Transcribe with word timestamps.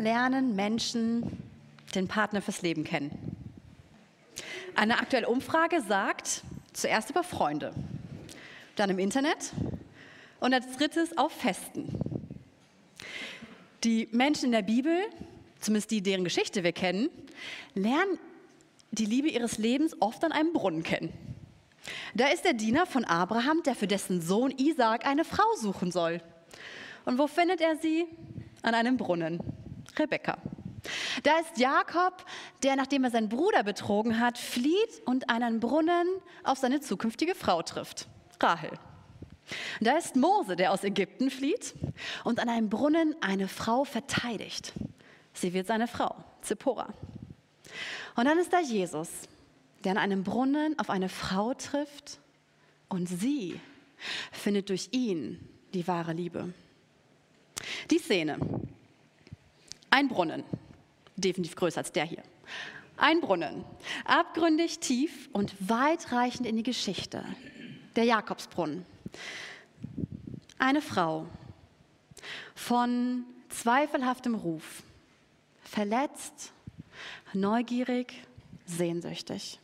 lernen 0.00 0.56
Menschen 0.56 1.42
den 1.94 2.08
Partner 2.08 2.42
fürs 2.42 2.62
Leben 2.62 2.84
kennen? 2.84 3.10
Eine 4.74 4.98
aktuelle 4.98 5.28
Umfrage 5.28 5.82
sagt 5.82 6.42
zuerst 6.72 7.10
über 7.10 7.22
Freunde, 7.22 7.72
dann 8.76 8.90
im 8.90 8.98
Internet 8.98 9.52
und 10.40 10.54
als 10.54 10.76
drittes 10.76 11.16
auf 11.18 11.32
Festen. 11.32 11.88
Die 13.84 14.08
Menschen 14.12 14.46
in 14.46 14.52
der 14.52 14.62
Bibel, 14.62 14.94
zumindest 15.60 15.90
die, 15.90 16.02
deren 16.02 16.24
Geschichte 16.24 16.64
wir 16.64 16.72
kennen, 16.72 17.08
lernen 17.74 18.18
die 18.92 19.06
Liebe 19.06 19.28
ihres 19.28 19.58
Lebens 19.58 19.96
oft 20.00 20.24
an 20.24 20.32
einem 20.32 20.52
Brunnen 20.52 20.82
kennen. 20.82 21.12
Da 22.14 22.28
ist 22.28 22.44
der 22.44 22.52
Diener 22.52 22.86
von 22.86 23.04
Abraham, 23.04 23.62
der 23.64 23.74
für 23.74 23.86
dessen 23.86 24.20
Sohn 24.20 24.50
Isaak 24.50 25.06
eine 25.06 25.24
Frau 25.24 25.44
suchen 25.56 25.90
soll. 25.90 26.20
Und 27.04 27.18
wo 27.18 27.26
findet 27.26 27.60
er 27.60 27.76
sie? 27.76 28.06
An 28.62 28.74
einem 28.74 28.96
Brunnen. 28.98 29.40
Rebekka. 30.00 30.38
Da 31.22 31.38
ist 31.38 31.58
Jakob, 31.58 32.24
der, 32.62 32.76
nachdem 32.76 33.04
er 33.04 33.10
seinen 33.10 33.28
Bruder 33.28 33.62
betrogen 33.62 34.18
hat, 34.18 34.38
flieht 34.38 35.02
und 35.04 35.28
einen 35.28 35.60
Brunnen 35.60 36.06
auf 36.42 36.58
seine 36.58 36.80
zukünftige 36.80 37.34
Frau 37.34 37.62
trifft. 37.62 38.08
Rahel. 38.40 38.70
Da 39.80 39.96
ist 39.98 40.16
Mose, 40.16 40.56
der 40.56 40.72
aus 40.72 40.84
Ägypten 40.84 41.30
flieht 41.30 41.74
und 42.24 42.40
an 42.40 42.48
einem 42.48 42.70
Brunnen 42.70 43.14
eine 43.20 43.48
Frau 43.48 43.84
verteidigt. 43.84 44.72
Sie 45.34 45.52
wird 45.52 45.66
seine 45.66 45.88
Frau, 45.88 46.16
Zippora. 46.40 46.88
Und 48.16 48.24
dann 48.24 48.38
ist 48.38 48.52
da 48.52 48.60
Jesus, 48.60 49.08
der 49.84 49.92
an 49.92 49.98
einem 49.98 50.24
Brunnen 50.24 50.78
auf 50.78 50.90
eine 50.90 51.08
Frau 51.08 51.54
trifft 51.54 52.20
und 52.88 53.06
sie 53.06 53.60
findet 54.32 54.68
durch 54.68 54.88
ihn 54.92 55.48
die 55.74 55.86
wahre 55.86 56.12
Liebe. 56.12 56.52
Die 57.90 57.98
Szene. 57.98 58.38
Ein 59.90 60.08
Brunnen, 60.08 60.44
definitiv 61.16 61.56
größer 61.56 61.78
als 61.78 61.92
der 61.92 62.04
hier. 62.04 62.22
Ein 62.96 63.20
Brunnen, 63.20 63.64
abgründig 64.04 64.78
tief 64.78 65.28
und 65.32 65.54
weitreichend 65.58 66.46
in 66.46 66.56
die 66.56 66.62
Geschichte. 66.62 67.24
Der 67.96 68.04
Jakobsbrunnen. 68.04 68.86
Eine 70.58 70.82
Frau 70.82 71.26
von 72.54 73.24
zweifelhaftem 73.48 74.34
Ruf, 74.34 74.82
verletzt, 75.64 76.52
neugierig, 77.32 78.14
sehnsüchtig. 78.66 79.58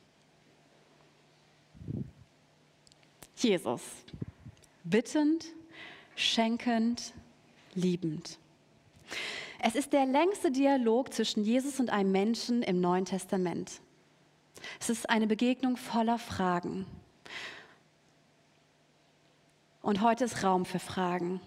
Jesus, 3.37 3.83
bittend, 4.83 5.45
schenkend, 6.15 7.13
liebend. 7.75 8.39
Es 9.69 9.75
ist 9.75 9.93
der 9.93 10.07
längste 10.07 10.53
Dialog 10.53 11.13
zwischen 11.13 11.43
Jesus 11.43 11.81
und 11.81 11.91
einem 11.91 12.13
Menschen 12.13 12.63
im 12.63 12.81
Neuen 12.81 13.05
Testament. 13.05 13.81
Es 14.79 14.91
ist 14.91 15.11
eine 15.11 15.27
Begegnung 15.27 15.77
voller 15.77 16.21
Fragen. 16.21 16.87
Und 19.83 20.03
heute 20.03 20.25
ist 20.25 20.45
Raum 20.45 20.67
für 20.67 20.79
Fragen. 20.79 21.41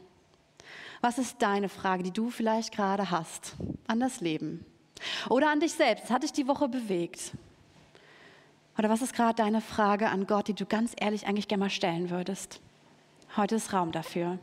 Was 1.00 1.18
ist 1.18 1.42
deine 1.42 1.70
Frage, 1.70 2.04
die 2.04 2.12
du 2.12 2.30
vielleicht 2.30 2.74
gerade 2.74 3.10
hast 3.10 3.56
an 3.88 4.02
das 4.02 4.20
Leben? 4.20 4.66
Oder 5.30 5.50
an 5.50 5.62
dich 5.62 5.72
selbst? 5.72 6.10
Hat 6.10 6.24
dich 6.24 6.34
die 6.34 6.50
Woche 6.50 6.68
bewegt? 6.68 7.32
Oder 8.78 8.90
was 8.90 9.02
ist 9.02 9.14
gerade 9.14 9.36
deine 9.36 9.62
Frage 9.62 10.10
an 10.10 10.28
Gott, 10.28 10.50
die 10.50 10.54
du 10.56 10.66
ganz 10.66 10.92
ehrlich 11.00 11.26
eigentlich 11.26 11.48
gerne 11.48 11.64
mal 11.64 11.70
stellen 11.70 12.10
würdest? 12.10 12.60
Heute 13.38 13.56
ist 13.56 13.72
Raum 13.72 13.94
dafür. 13.94 14.40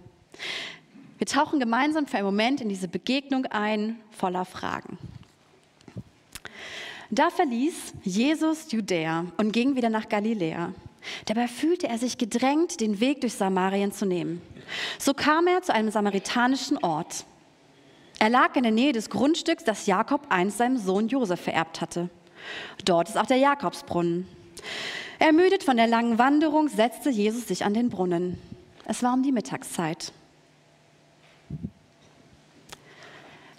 Wir 1.18 1.26
tauchen 1.26 1.60
gemeinsam 1.60 2.06
für 2.06 2.18
einen 2.18 2.26
Moment 2.26 2.60
in 2.60 2.68
diese 2.68 2.88
Begegnung 2.88 3.46
ein, 3.46 3.98
voller 4.10 4.44
Fragen. 4.44 4.98
Da 7.10 7.30
verließ 7.30 7.94
Jesus 8.02 8.72
Judäa 8.72 9.26
und 9.36 9.52
ging 9.52 9.76
wieder 9.76 9.90
nach 9.90 10.08
Galiläa. 10.08 10.72
Dabei 11.26 11.46
fühlte 11.46 11.88
er 11.88 11.98
sich 11.98 12.18
gedrängt, 12.18 12.80
den 12.80 13.00
Weg 13.00 13.20
durch 13.20 13.34
Samarien 13.34 13.92
zu 13.92 14.06
nehmen. 14.06 14.42
So 14.98 15.14
kam 15.14 15.46
er 15.46 15.62
zu 15.62 15.72
einem 15.72 15.90
samaritanischen 15.90 16.78
Ort. 16.78 17.24
Er 18.18 18.28
lag 18.28 18.56
in 18.56 18.64
der 18.64 18.72
Nähe 18.72 18.92
des 18.92 19.08
Grundstücks, 19.08 19.62
das 19.62 19.86
Jakob 19.86 20.26
einst 20.30 20.58
seinem 20.58 20.78
Sohn 20.78 21.08
Josef 21.08 21.40
vererbt 21.40 21.80
hatte. 21.80 22.10
Dort 22.84 23.08
ist 23.08 23.16
auch 23.16 23.26
der 23.26 23.36
Jakobsbrunnen. 23.36 24.26
Ermüdet 25.18 25.62
von 25.62 25.76
der 25.76 25.86
langen 25.86 26.18
Wanderung 26.18 26.68
setzte 26.68 27.10
Jesus 27.10 27.46
sich 27.46 27.64
an 27.64 27.74
den 27.74 27.88
Brunnen. 27.88 28.38
Es 28.84 29.02
war 29.02 29.14
um 29.14 29.22
die 29.22 29.32
Mittagszeit. 29.32 30.12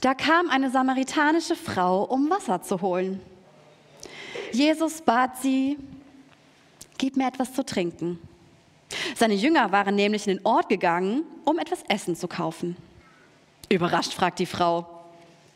Da 0.02 0.14
kam 0.14 0.50
eine 0.50 0.70
samaritanische 0.70 1.56
Frau, 1.56 2.04
um 2.04 2.30
Wasser 2.30 2.62
zu 2.62 2.82
holen. 2.82 3.20
Jesus 4.52 5.02
bat 5.02 5.38
sie, 5.42 5.78
gib 6.98 7.18
mir 7.18 7.28
etwas 7.28 7.54
zu 7.54 7.66
trinken. 7.66 8.20
Seine 9.16 9.34
Jünger 9.34 9.72
waren 9.72 9.96
nämlich 9.96 10.28
in 10.28 10.38
den 10.38 10.46
Ort 10.46 10.70
gegangen, 10.70 11.24
um 11.44 11.60
etwas 11.60 11.84
Essen 11.90 12.16
zu 12.16 12.28
kaufen. 12.28 12.78
Überrascht 13.70 14.14
fragt 14.14 14.40
die 14.40 14.46
Frau, 14.46 14.88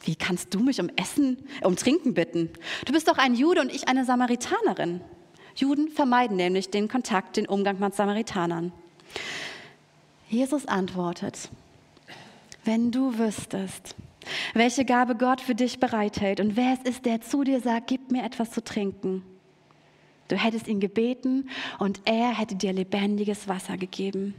wie 0.03 0.15
kannst 0.15 0.53
du 0.53 0.59
mich 0.59 0.81
um 0.81 0.89
Essen, 0.95 1.37
um 1.63 1.75
Trinken 1.75 2.13
bitten? 2.13 2.49
Du 2.85 2.93
bist 2.93 3.07
doch 3.07 3.17
ein 3.17 3.35
Jude 3.35 3.61
und 3.61 3.71
ich 3.71 3.87
eine 3.87 4.03
Samaritanerin. 4.03 5.01
Juden 5.55 5.89
vermeiden 5.89 6.37
nämlich 6.37 6.69
den 6.69 6.87
Kontakt, 6.87 7.37
den 7.37 7.45
Umgang 7.45 7.79
mit 7.79 7.93
Samaritanern. 7.93 8.71
Jesus 10.29 10.65
antwortet, 10.65 11.49
wenn 12.63 12.91
du 12.91 13.17
wüsstest, 13.17 13.95
welche 14.53 14.85
Gabe 14.85 15.15
Gott 15.15 15.41
für 15.41 15.55
dich 15.55 15.79
bereithält 15.79 16.39
und 16.39 16.55
wer 16.55 16.73
es 16.73 16.89
ist, 16.89 17.05
der 17.05 17.21
zu 17.21 17.43
dir 17.43 17.59
sagt, 17.59 17.87
gib 17.87 18.11
mir 18.11 18.23
etwas 18.23 18.51
zu 18.51 18.63
trinken. 18.63 19.23
Du 20.27 20.37
hättest 20.37 20.67
ihn 20.67 20.79
gebeten 20.79 21.49
und 21.79 22.01
er 22.05 22.37
hätte 22.37 22.55
dir 22.55 22.71
lebendiges 22.71 23.47
Wasser 23.47 23.77
gegeben. 23.77 24.33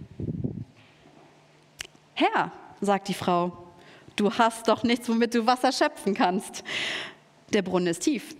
Herr, 2.14 2.52
sagt 2.80 3.08
die 3.08 3.14
Frau, 3.14 3.52
du 4.16 4.32
hast 4.32 4.68
doch 4.68 4.84
nichts, 4.84 5.08
womit 5.08 5.34
du 5.34 5.46
Wasser 5.46 5.72
schöpfen 5.72 6.14
kannst. 6.14 6.64
Der 7.52 7.62
Brunnen 7.62 7.88
ist 7.88 8.00
tief. 8.00 8.34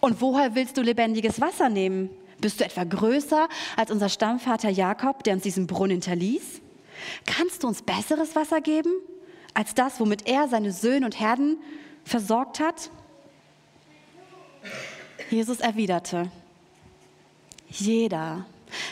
Und 0.00 0.20
woher 0.20 0.54
willst 0.54 0.76
du 0.76 0.82
lebendiges 0.82 1.40
Wasser 1.40 1.68
nehmen? 1.68 2.10
Bist 2.40 2.60
du 2.60 2.64
etwa 2.64 2.84
größer 2.84 3.48
als 3.76 3.90
unser 3.90 4.08
Stammvater 4.08 4.68
Jakob, 4.68 5.24
der 5.24 5.34
uns 5.34 5.42
diesen 5.42 5.66
Brunnen 5.66 5.92
hinterließ? 5.92 6.60
Kannst 7.26 7.62
du 7.62 7.68
uns 7.68 7.82
besseres 7.82 8.34
Wasser 8.36 8.60
geben? 8.60 8.92
Als 9.54 9.74
das, 9.74 10.00
womit 10.00 10.26
er 10.26 10.48
seine 10.48 10.72
Söhne 10.72 11.06
und 11.06 11.18
Herden 11.18 11.58
versorgt 12.04 12.60
hat? 12.60 12.90
Jesus 15.30 15.60
erwiderte, 15.60 16.30
jeder, 17.68 18.44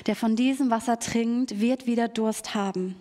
der 0.06 0.16
von 0.16 0.37
diesem 0.37 0.71
Wasser 0.71 0.98
trinkt, 0.98 1.60
wird 1.60 1.87
wieder 1.87 2.09
Durst 2.09 2.54
haben. 2.54 2.97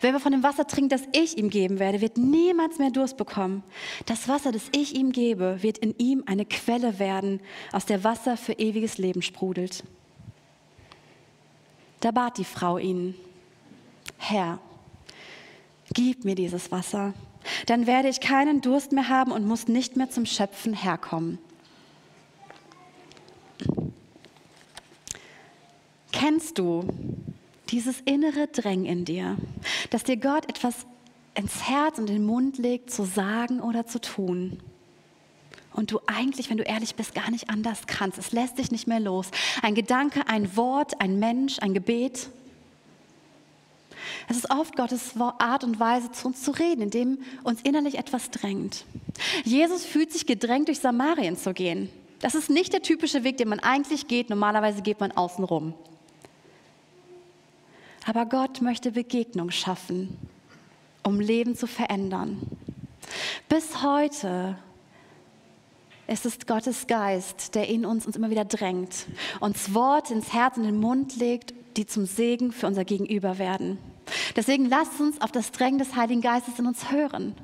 Wer 0.00 0.10
aber 0.10 0.20
von 0.20 0.32
dem 0.32 0.42
Wasser 0.42 0.66
trinkt, 0.66 0.92
das 0.92 1.02
ich 1.12 1.36
ihm 1.36 1.50
geben 1.50 1.78
werde, 1.78 2.00
wird 2.00 2.16
niemals 2.16 2.78
mehr 2.78 2.90
Durst 2.90 3.16
bekommen. 3.16 3.62
Das 4.06 4.28
Wasser, 4.28 4.52
das 4.52 4.62
ich 4.72 4.94
ihm 4.94 5.12
gebe, 5.12 5.62
wird 5.62 5.78
in 5.78 5.94
ihm 5.98 6.22
eine 6.26 6.46
Quelle 6.46 6.98
werden, 6.98 7.40
aus 7.72 7.84
der 7.84 8.04
Wasser 8.04 8.36
für 8.36 8.54
ewiges 8.54 8.98
Leben 8.98 9.22
sprudelt. 9.22 9.84
Da 12.00 12.12
bat 12.12 12.38
die 12.38 12.44
Frau 12.44 12.78
ihn, 12.78 13.14
Herr, 14.18 14.60
Gib 15.94 16.24
mir 16.24 16.34
dieses 16.34 16.70
Wasser, 16.70 17.14
dann 17.66 17.86
werde 17.86 18.08
ich 18.08 18.20
keinen 18.20 18.60
Durst 18.60 18.92
mehr 18.92 19.08
haben 19.08 19.32
und 19.32 19.46
muss 19.46 19.68
nicht 19.68 19.96
mehr 19.96 20.10
zum 20.10 20.26
Schöpfen 20.26 20.74
herkommen. 20.74 21.38
Kennst 26.12 26.58
du 26.58 26.84
dieses 27.70 28.00
innere 28.00 28.48
Drängen 28.48 28.86
in 28.86 29.04
dir, 29.04 29.36
dass 29.90 30.04
dir 30.04 30.16
Gott 30.16 30.48
etwas 30.48 30.74
ins 31.34 31.68
Herz 31.68 31.98
und 31.98 32.08
den 32.08 32.26
Mund 32.26 32.58
legt, 32.58 32.90
zu 32.90 33.04
sagen 33.04 33.60
oder 33.60 33.86
zu 33.86 34.00
tun? 34.00 34.58
Und 35.72 35.92
du 35.92 36.00
eigentlich, 36.06 36.50
wenn 36.50 36.56
du 36.56 36.64
ehrlich 36.64 36.96
bist, 36.96 37.14
gar 37.14 37.30
nicht 37.30 37.50
anders 37.50 37.86
kannst. 37.86 38.18
Es 38.18 38.32
lässt 38.32 38.58
dich 38.58 38.72
nicht 38.72 38.88
mehr 38.88 38.98
los. 38.98 39.30
Ein 39.62 39.76
Gedanke, 39.76 40.26
ein 40.26 40.56
Wort, 40.56 41.00
ein 41.00 41.20
Mensch, 41.20 41.60
ein 41.60 41.72
Gebet. 41.72 42.30
Es 44.28 44.36
ist 44.36 44.50
oft 44.50 44.76
Gottes 44.76 45.14
Art 45.18 45.64
und 45.64 45.78
Weise, 45.78 46.10
zu 46.12 46.28
uns 46.28 46.42
zu 46.42 46.50
reden, 46.50 46.82
indem 46.82 47.18
uns 47.44 47.62
innerlich 47.62 47.98
etwas 47.98 48.30
drängt. 48.30 48.84
Jesus 49.44 49.84
fühlt 49.84 50.12
sich 50.12 50.26
gedrängt, 50.26 50.68
durch 50.68 50.80
Samarien 50.80 51.36
zu 51.36 51.52
gehen. 51.52 51.90
Das 52.20 52.34
ist 52.34 52.50
nicht 52.50 52.72
der 52.72 52.82
typische 52.82 53.22
Weg, 53.22 53.36
den 53.36 53.48
man 53.48 53.60
eigentlich 53.60 54.08
geht. 54.08 54.30
Normalerweise 54.30 54.82
geht 54.82 55.00
man 55.00 55.12
außen 55.12 55.44
rum. 55.44 55.74
Aber 58.06 58.26
Gott 58.26 58.62
möchte 58.62 58.90
Begegnung 58.90 59.50
schaffen, 59.50 60.16
um 61.02 61.20
Leben 61.20 61.54
zu 61.56 61.66
verändern. 61.66 62.40
Bis 63.48 63.82
heute 63.82 64.56
ist 66.06 66.24
es 66.24 66.38
Gottes 66.46 66.86
Geist, 66.86 67.54
der 67.54 67.68
in 67.68 67.84
uns, 67.84 68.06
uns 68.06 68.16
immer 68.16 68.30
wieder 68.30 68.46
drängt, 68.46 69.06
uns 69.40 69.74
Worte 69.74 70.14
ins 70.14 70.32
Herz 70.32 70.56
und 70.56 70.64
den 70.64 70.80
Mund 70.80 71.16
legt, 71.16 71.52
die 71.76 71.86
zum 71.86 72.06
Segen 72.06 72.50
für 72.50 72.66
unser 72.66 72.84
Gegenüber 72.84 73.38
werden. 73.38 73.78
Deswegen 74.38 74.66
lasst 74.66 75.00
uns 75.00 75.20
auf 75.20 75.32
das 75.32 75.50
Drängen 75.50 75.80
des 75.80 75.96
Heiligen 75.96 76.20
Geistes 76.20 76.60
in 76.60 76.66
uns 76.68 76.92
hören. 76.92 77.34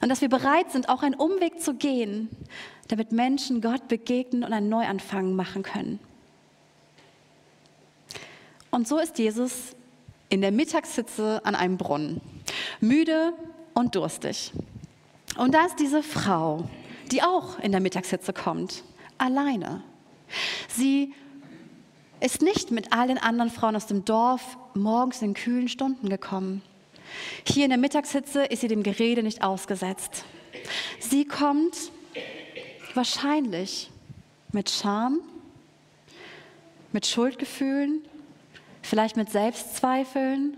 Und 0.00 0.08
dass 0.08 0.20
wir 0.20 0.28
bereit 0.28 0.70
sind, 0.70 0.88
auch 0.88 1.02
einen 1.02 1.16
Umweg 1.16 1.60
zu 1.60 1.74
gehen, 1.74 2.28
damit 2.86 3.10
Menschen 3.10 3.60
Gott 3.60 3.88
begegnen 3.88 4.44
und 4.44 4.52
einen 4.52 4.68
Neuanfang 4.68 5.34
machen 5.34 5.64
können. 5.64 5.98
Und 8.70 8.86
so 8.86 8.98
ist 8.98 9.18
Jesus 9.18 9.74
in 10.28 10.40
der 10.40 10.52
Mittagssitze 10.52 11.40
an 11.42 11.56
einem 11.56 11.76
Brunnen, 11.76 12.20
müde 12.78 13.32
und 13.74 13.96
durstig. 13.96 14.52
Und 15.38 15.54
da 15.54 15.66
ist 15.66 15.80
diese 15.80 16.04
Frau, 16.04 16.68
die 17.10 17.20
auch 17.24 17.58
in 17.58 17.72
der 17.72 17.80
Mittagshitze 17.80 18.32
kommt, 18.32 18.84
alleine. 19.18 19.82
Sie 20.68 21.12
ist 22.20 22.42
nicht 22.42 22.70
mit 22.70 22.92
all 22.92 23.08
den 23.08 23.18
anderen 23.18 23.50
Frauen 23.50 23.76
aus 23.76 23.86
dem 23.86 24.04
Dorf 24.04 24.58
morgens 24.74 25.22
in 25.22 25.34
kühlen 25.34 25.68
Stunden 25.68 26.08
gekommen. 26.08 26.62
Hier 27.46 27.64
in 27.64 27.70
der 27.70 27.78
Mittagshitze 27.78 28.44
ist 28.44 28.60
sie 28.60 28.68
dem 28.68 28.82
Gerede 28.82 29.22
nicht 29.22 29.42
ausgesetzt. 29.42 30.24
Sie 31.00 31.24
kommt 31.24 31.92
wahrscheinlich 32.94 33.90
mit 34.52 34.70
Scham, 34.70 35.20
mit 36.92 37.06
Schuldgefühlen, 37.06 38.02
vielleicht 38.82 39.16
mit 39.16 39.30
Selbstzweifeln 39.30 40.56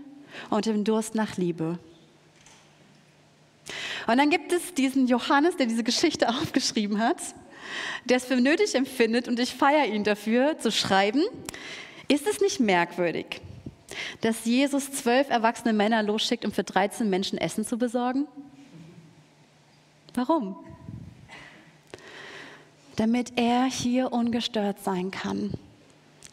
und 0.49 0.65
dem 0.65 0.83
Durst 0.83 1.15
nach 1.15 1.37
Liebe. 1.37 1.77
Und 4.07 4.17
dann 4.17 4.29
gibt 4.29 4.51
es 4.51 4.73
diesen 4.73 5.07
Johannes, 5.07 5.57
der 5.57 5.67
diese 5.67 5.83
Geschichte 5.83 6.29
aufgeschrieben 6.41 6.99
hat, 6.99 7.17
der 8.05 8.17
es 8.17 8.25
für 8.25 8.35
nötig 8.35 8.75
empfindet, 8.75 9.27
und 9.27 9.39
ich 9.39 9.53
feiere 9.53 9.87
ihn 9.87 10.03
dafür, 10.03 10.57
zu 10.59 10.71
schreiben, 10.71 11.23
ist 12.07 12.27
es 12.27 12.41
nicht 12.41 12.59
merkwürdig, 12.59 13.41
dass 14.21 14.45
Jesus 14.45 14.91
zwölf 14.91 15.29
erwachsene 15.29 15.73
Männer 15.73 16.03
losschickt, 16.03 16.45
um 16.45 16.51
für 16.51 16.63
13 16.63 17.09
Menschen 17.09 17.37
Essen 17.37 17.65
zu 17.65 17.77
besorgen? 17.77 18.27
Warum? 20.13 20.55
Damit 22.97 23.33
er 23.37 23.65
hier 23.65 24.11
ungestört 24.11 24.83
sein 24.83 25.11
kann. 25.11 25.53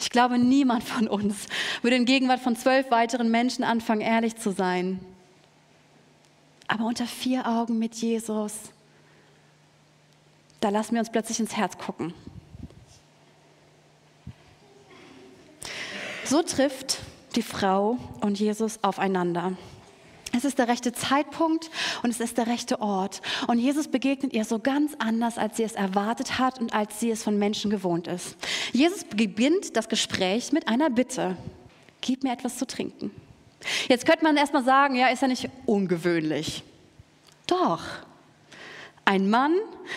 Ich 0.01 0.11
glaube, 0.11 0.39
niemand 0.39 0.85
von 0.85 1.09
uns 1.09 1.47
würde 1.83 1.97
in 1.97 2.05
Gegenwart 2.05 2.41
von 2.41 2.57
zwölf 2.57 2.91
weiteren 2.91 3.31
Menschen 3.31 3.65
anfangen, 3.65 4.01
ehrlich 4.01 4.37
zu 4.37 4.53
sein 4.53 5.01
aber 6.69 6.85
unter 6.85 7.07
vier 7.07 7.49
Augen 7.49 7.79
mit 7.79 7.95
Jesus, 7.95 8.53
da 10.61 10.71
lassen 10.71 10.93
wir 10.93 11.01
uns 11.01 11.11
plötzlich 11.11 11.41
ins 11.41 11.57
Herz 11.57 11.79
gucken. 11.79 12.15
So 16.25 16.43
trifft 16.43 16.99
die 17.37 17.43
Frau 17.43 17.97
und 18.21 18.39
Jesus 18.39 18.83
aufeinander. 18.83 19.53
Es 20.37 20.45
ist 20.45 20.59
der 20.59 20.69
rechte 20.69 20.93
Zeitpunkt 20.93 21.71
und 22.03 22.11
es 22.11 22.21
ist 22.21 22.37
der 22.37 22.47
rechte 22.47 22.81
Ort. 22.81 23.23
Und 23.47 23.59
Jesus 23.59 23.89
begegnet 23.89 24.35
ihr 24.35 24.45
so 24.45 24.59
ganz 24.59 24.93
anders, 24.99 25.39
als 25.39 25.57
sie 25.57 25.63
es 25.63 25.73
erwartet 25.73 26.39
hat 26.39 26.61
und 26.61 26.75
als 26.75 27.01
sie 27.01 27.11
es 27.11 27.23
von 27.23 27.39
Menschen 27.39 27.71
gewohnt 27.71 28.09
ist. 28.09 28.37
Jesus 28.73 29.05
beginnt 29.05 29.77
das 29.77 29.89
Gespräch 29.89 30.53
mit 30.53 30.69
einer 30.69 30.91
Bitte. 30.91 31.37
Gib 32.03 32.25
mir 32.25 32.33
etwas 32.33 32.59
zu 32.59 32.67
trinken. 32.67 33.11
Jetzt 33.89 34.07
könnte 34.07 34.23
man 34.23 34.37
erstmal 34.37 34.65
sagen, 34.65 34.95
ja, 34.97 35.09
ist 35.09 35.23
ja 35.23 35.29
nicht 35.29 35.49
ungewöhnlich. 35.67 36.63
Doch. 37.47 37.83
Ein 39.09 39.31
Mann, 39.31 39.57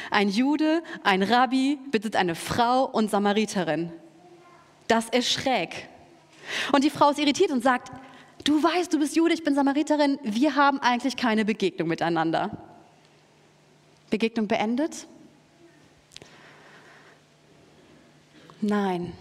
ein 0.09 0.29
Jude, 0.29 0.81
ein 1.03 1.21
Rabbi 1.21 1.77
bittet 1.91 2.15
eine 2.15 2.33
Frau 2.33 2.85
und 2.85 3.11
Samariterin. 3.11 3.91
Das 4.87 5.09
ist 5.09 5.29
schräg. 5.29 5.89
Und 6.71 6.85
die 6.85 6.89
Frau 6.89 7.09
ist 7.09 7.19
irritiert 7.19 7.51
und 7.51 7.61
sagt, 7.61 7.91
du 8.45 8.63
weißt, 8.63 8.93
du 8.93 8.99
bist 8.99 9.17
Jude, 9.17 9.33
ich 9.33 9.43
bin 9.43 9.53
Samariterin, 9.53 10.17
wir 10.23 10.55
haben 10.55 10.79
eigentlich 10.79 11.17
keine 11.17 11.43
Begegnung 11.43 11.89
miteinander. 11.89 12.51
Begegnung 14.09 14.47
beendet? 14.47 15.05
Nein. 18.61 19.11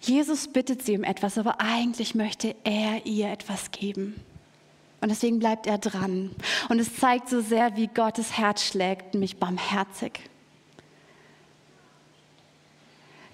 Jesus 0.00 0.46
bittet 0.46 0.82
sie 0.82 0.96
um 0.96 1.02
etwas, 1.02 1.38
aber 1.38 1.60
eigentlich 1.60 2.14
möchte 2.14 2.54
er 2.62 3.04
ihr 3.04 3.32
etwas 3.32 3.72
geben. 3.72 4.14
Und 5.04 5.10
deswegen 5.10 5.38
bleibt 5.38 5.66
er 5.66 5.76
dran. 5.76 6.30
Und 6.70 6.78
es 6.78 6.96
zeigt 6.96 7.28
so 7.28 7.42
sehr, 7.42 7.76
wie 7.76 7.88
Gottes 7.88 8.38
Herz 8.38 8.64
schlägt, 8.64 9.14
mich 9.14 9.36
barmherzig. 9.36 10.18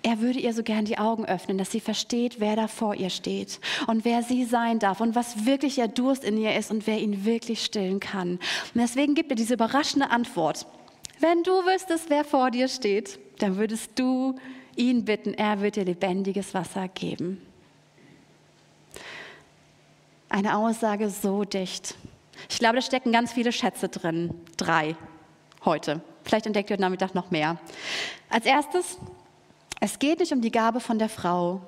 Er 0.02 0.18
würde 0.18 0.40
ihr 0.40 0.52
so 0.52 0.64
gern 0.64 0.84
die 0.84 0.98
Augen 0.98 1.24
öffnen, 1.26 1.58
dass 1.58 1.70
sie 1.70 1.78
versteht, 1.78 2.40
wer 2.40 2.56
da 2.56 2.66
vor 2.66 2.96
ihr 2.96 3.08
steht 3.08 3.60
und 3.86 4.04
wer 4.04 4.24
sie 4.24 4.44
sein 4.46 4.80
darf 4.80 5.00
und 5.00 5.14
was 5.14 5.46
wirklich 5.46 5.78
ihr 5.78 5.86
Durst 5.86 6.24
in 6.24 6.38
ihr 6.38 6.56
ist 6.56 6.72
und 6.72 6.88
wer 6.88 6.98
ihn 6.98 7.24
wirklich 7.24 7.64
stillen 7.64 8.00
kann. 8.00 8.30
Und 8.30 8.40
deswegen 8.74 9.14
gibt 9.14 9.30
er 9.30 9.36
diese 9.36 9.54
überraschende 9.54 10.10
Antwort. 10.10 10.66
Wenn 11.20 11.44
du 11.44 11.52
wüsstest, 11.52 12.10
wer 12.10 12.24
vor 12.24 12.50
dir 12.50 12.66
steht, 12.66 13.20
dann 13.38 13.58
würdest 13.58 13.92
du 13.94 14.34
ihn 14.74 15.04
bitten, 15.04 15.34
er 15.34 15.60
wird 15.60 15.76
dir 15.76 15.84
lebendiges 15.84 16.52
Wasser 16.52 16.88
geben. 16.88 17.40
Eine 20.30 20.56
Aussage 20.56 21.10
so 21.10 21.44
dicht. 21.44 21.96
Ich 22.48 22.60
glaube, 22.60 22.76
da 22.76 22.82
stecken 22.82 23.10
ganz 23.10 23.32
viele 23.32 23.50
Schätze 23.50 23.88
drin. 23.88 24.32
Drei 24.56 24.96
heute. 25.64 26.00
Vielleicht 26.24 26.46
entdeckt 26.46 26.70
ihr 26.70 26.74
heute 26.74 26.82
Nachmittag 26.82 27.16
noch 27.16 27.32
mehr. 27.32 27.58
Als 28.30 28.46
erstes, 28.46 28.98
es 29.80 29.98
geht 29.98 30.20
nicht 30.20 30.32
um 30.32 30.40
die 30.40 30.52
Gabe 30.52 30.78
von 30.78 31.00
der 31.00 31.08
Frau. 31.08 31.60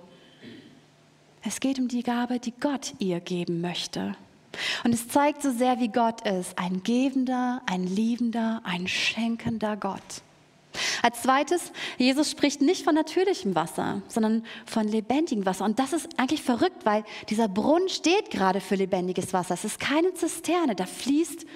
Es 1.44 1.58
geht 1.58 1.80
um 1.80 1.88
die 1.88 2.04
Gabe, 2.04 2.38
die 2.38 2.52
Gott 2.52 2.94
ihr 3.00 3.18
geben 3.18 3.60
möchte. 3.60 4.14
Und 4.84 4.94
es 4.94 5.08
zeigt 5.08 5.42
so 5.42 5.50
sehr, 5.50 5.80
wie 5.80 5.88
Gott 5.88 6.20
ist. 6.20 6.56
Ein 6.56 6.84
gebender, 6.84 7.62
ein 7.66 7.84
liebender, 7.84 8.62
ein 8.62 8.86
schenkender 8.86 9.76
Gott. 9.76 10.22
Als 11.02 11.22
zweites, 11.22 11.72
Jesus 11.98 12.30
spricht 12.30 12.60
nicht 12.60 12.84
von 12.84 12.94
natürlichem 12.94 13.54
Wasser, 13.54 14.02
sondern 14.08 14.44
von 14.66 14.88
lebendigem 14.88 15.44
Wasser. 15.46 15.64
Und 15.64 15.78
das 15.78 15.92
ist 15.92 16.08
eigentlich 16.16 16.42
verrückt, 16.42 16.84
weil 16.84 17.04
dieser 17.28 17.48
Brunnen 17.48 17.88
steht 17.88 18.30
gerade 18.30 18.60
für 18.60 18.74
lebendiges 18.74 19.32
Wasser. 19.32 19.54
Es 19.54 19.64
ist 19.64 19.80
keine 19.80 20.14
Zisterne, 20.14 20.74
da 20.74 20.86
fließt 20.86 21.46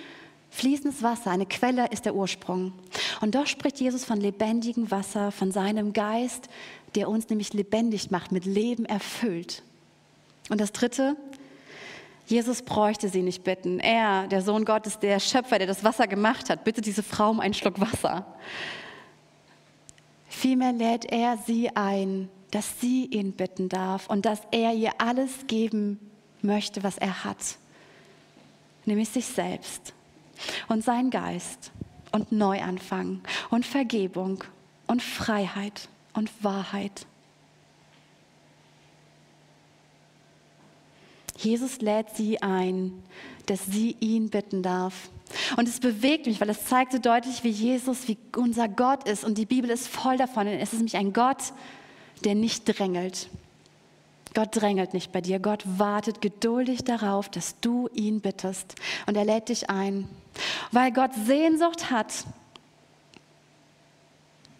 fließendes 0.50 1.02
Wasser, 1.02 1.30
eine 1.30 1.46
Quelle 1.46 1.88
ist 1.90 2.06
der 2.06 2.14
Ursprung. 2.14 2.72
Und 3.20 3.34
doch 3.34 3.46
spricht 3.46 3.78
Jesus 3.78 4.04
von 4.04 4.20
lebendigem 4.20 4.90
Wasser, 4.90 5.30
von 5.30 5.52
seinem 5.52 5.92
Geist, 5.92 6.48
der 6.94 7.08
uns 7.08 7.28
nämlich 7.28 7.52
lebendig 7.52 8.10
macht, 8.10 8.32
mit 8.32 8.46
Leben 8.46 8.86
erfüllt. 8.86 9.62
Und 10.48 10.60
das 10.60 10.72
Dritte, 10.72 11.16
Jesus 12.26 12.62
bräuchte 12.62 13.08
sie 13.08 13.22
nicht 13.22 13.44
bitten. 13.44 13.80
Er, 13.80 14.26
der 14.28 14.42
Sohn 14.42 14.64
Gottes, 14.64 14.98
der 14.98 15.20
Schöpfer, 15.20 15.58
der 15.58 15.66
das 15.66 15.84
Wasser 15.84 16.06
gemacht 16.06 16.48
hat, 16.48 16.64
bittet 16.64 16.86
diese 16.86 17.02
Frau 17.02 17.30
um 17.30 17.40
einen 17.40 17.54
Schluck 17.54 17.80
Wasser. 17.80 18.26
Vielmehr 20.36 20.74
lädt 20.74 21.06
er 21.06 21.38
sie 21.38 21.74
ein, 21.74 22.28
dass 22.50 22.78
sie 22.78 23.06
ihn 23.06 23.32
bitten 23.32 23.70
darf 23.70 24.06
und 24.10 24.26
dass 24.26 24.42
er 24.50 24.74
ihr 24.74 24.92
alles 24.98 25.46
geben 25.46 25.98
möchte, 26.42 26.82
was 26.82 26.98
er 26.98 27.24
hat, 27.24 27.56
nämlich 28.84 29.08
sich 29.08 29.24
selbst 29.24 29.94
und 30.68 30.84
seinen 30.84 31.08
Geist 31.08 31.72
und 32.12 32.32
Neuanfang 32.32 33.22
und 33.48 33.64
Vergebung 33.64 34.44
und 34.86 35.02
Freiheit 35.02 35.88
und 36.12 36.30
Wahrheit. 36.44 37.06
Jesus 41.38 41.80
lädt 41.80 42.14
sie 42.14 42.42
ein, 42.42 42.92
dass 43.46 43.64
sie 43.64 43.96
ihn 44.00 44.28
bitten 44.28 44.62
darf. 44.62 45.08
Und 45.56 45.68
es 45.68 45.80
bewegt 45.80 46.26
mich, 46.26 46.40
weil 46.40 46.50
es 46.50 46.64
zeigt 46.66 46.92
so 46.92 46.98
deutlich, 46.98 47.42
wie 47.44 47.50
Jesus, 47.50 48.08
wie 48.08 48.16
unser 48.36 48.68
Gott 48.68 49.08
ist. 49.08 49.24
Und 49.24 49.38
die 49.38 49.46
Bibel 49.46 49.70
ist 49.70 49.88
voll 49.88 50.16
davon. 50.16 50.46
Es 50.46 50.72
ist 50.72 50.78
nämlich 50.78 50.96
ein 50.96 51.12
Gott, 51.12 51.52
der 52.24 52.34
nicht 52.34 52.64
drängelt. 52.64 53.28
Gott 54.34 54.48
drängelt 54.52 54.92
nicht 54.92 55.12
bei 55.12 55.20
dir. 55.20 55.38
Gott 55.38 55.62
wartet 55.64 56.20
geduldig 56.20 56.84
darauf, 56.84 57.28
dass 57.28 57.58
du 57.60 57.88
ihn 57.94 58.20
bittest. 58.20 58.74
Und 59.06 59.16
er 59.16 59.24
lädt 59.24 59.48
dich 59.48 59.70
ein, 59.70 60.08
weil 60.72 60.92
Gott 60.92 61.12
Sehnsucht 61.26 61.90
hat, 61.90 62.12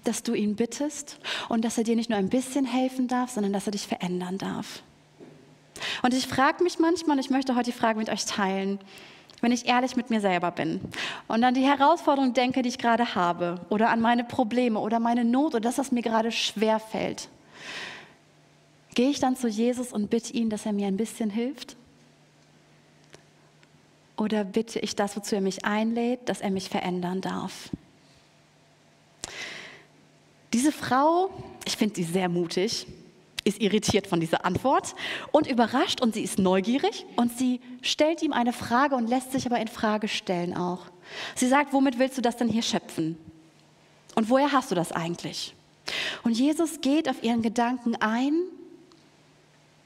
dass 0.04 0.22
du 0.22 0.34
ihn 0.34 0.56
bittest 0.56 1.18
und 1.48 1.64
dass 1.64 1.78
er 1.78 1.84
dir 1.84 1.96
nicht 1.96 2.10
nur 2.10 2.18
ein 2.18 2.28
bisschen 2.28 2.64
helfen 2.64 3.08
darf, 3.08 3.30
sondern 3.30 3.52
dass 3.52 3.66
er 3.66 3.72
dich 3.72 3.86
verändern 3.86 4.38
darf. 4.38 4.82
Und 6.02 6.14
ich 6.14 6.26
frage 6.26 6.62
mich 6.62 6.78
manchmal, 6.78 7.16
und 7.16 7.24
ich 7.24 7.30
möchte 7.30 7.54
heute 7.54 7.70
die 7.70 7.76
Frage 7.76 7.98
mit 7.98 8.08
euch 8.08 8.24
teilen, 8.24 8.78
wenn 9.40 9.52
ich 9.52 9.66
ehrlich 9.66 9.96
mit 9.96 10.10
mir 10.10 10.20
selber 10.20 10.50
bin 10.50 10.80
und 11.28 11.44
an 11.44 11.54
die 11.54 11.66
Herausforderung 11.66 12.32
denke, 12.32 12.62
die 12.62 12.68
ich 12.68 12.78
gerade 12.78 13.14
habe, 13.14 13.60
oder 13.68 13.90
an 13.90 14.00
meine 14.00 14.24
Probleme 14.24 14.78
oder 14.78 14.98
meine 14.98 15.24
Not 15.24 15.54
oder 15.54 15.60
das, 15.60 15.78
was 15.78 15.92
mir 15.92 16.02
gerade 16.02 16.32
schwer 16.32 16.78
fällt, 16.78 17.28
gehe 18.94 19.10
ich 19.10 19.20
dann 19.20 19.36
zu 19.36 19.48
Jesus 19.48 19.92
und 19.92 20.08
bitte 20.08 20.32
ihn, 20.32 20.50
dass 20.50 20.66
er 20.66 20.72
mir 20.72 20.86
ein 20.86 20.96
bisschen 20.96 21.30
hilft? 21.30 21.76
Oder 24.16 24.44
bitte 24.44 24.78
ich 24.78 24.96
das, 24.96 25.14
wozu 25.16 25.34
er 25.34 25.42
mich 25.42 25.66
einlädt, 25.66 26.28
dass 26.28 26.40
er 26.40 26.50
mich 26.50 26.70
verändern 26.70 27.20
darf? 27.20 27.68
Diese 30.54 30.72
Frau, 30.72 31.28
ich 31.66 31.76
finde 31.76 31.96
sie 31.96 32.04
sehr 32.04 32.30
mutig, 32.30 32.86
ist 33.46 33.60
irritiert 33.60 34.06
von 34.06 34.20
dieser 34.20 34.44
Antwort 34.44 34.94
und 35.30 35.46
überrascht 35.46 36.00
und 36.00 36.14
sie 36.14 36.22
ist 36.22 36.38
neugierig 36.38 37.06
und 37.16 37.36
sie 37.38 37.60
stellt 37.80 38.22
ihm 38.22 38.32
eine 38.32 38.52
Frage 38.52 38.96
und 38.96 39.08
lässt 39.08 39.32
sich 39.32 39.46
aber 39.46 39.60
in 39.60 39.68
Frage 39.68 40.08
stellen 40.08 40.56
auch. 40.56 40.80
Sie 41.36 41.46
sagt, 41.46 41.72
womit 41.72 41.98
willst 41.98 42.18
du 42.18 42.22
das 42.22 42.36
denn 42.36 42.48
hier 42.48 42.62
schöpfen? 42.62 43.16
Und 44.16 44.28
woher 44.28 44.52
hast 44.52 44.70
du 44.70 44.74
das 44.74 44.90
eigentlich? 44.90 45.54
Und 46.24 46.32
Jesus 46.32 46.80
geht 46.80 47.08
auf 47.08 47.22
ihren 47.22 47.42
Gedanken 47.42 47.94
ein, 47.96 48.34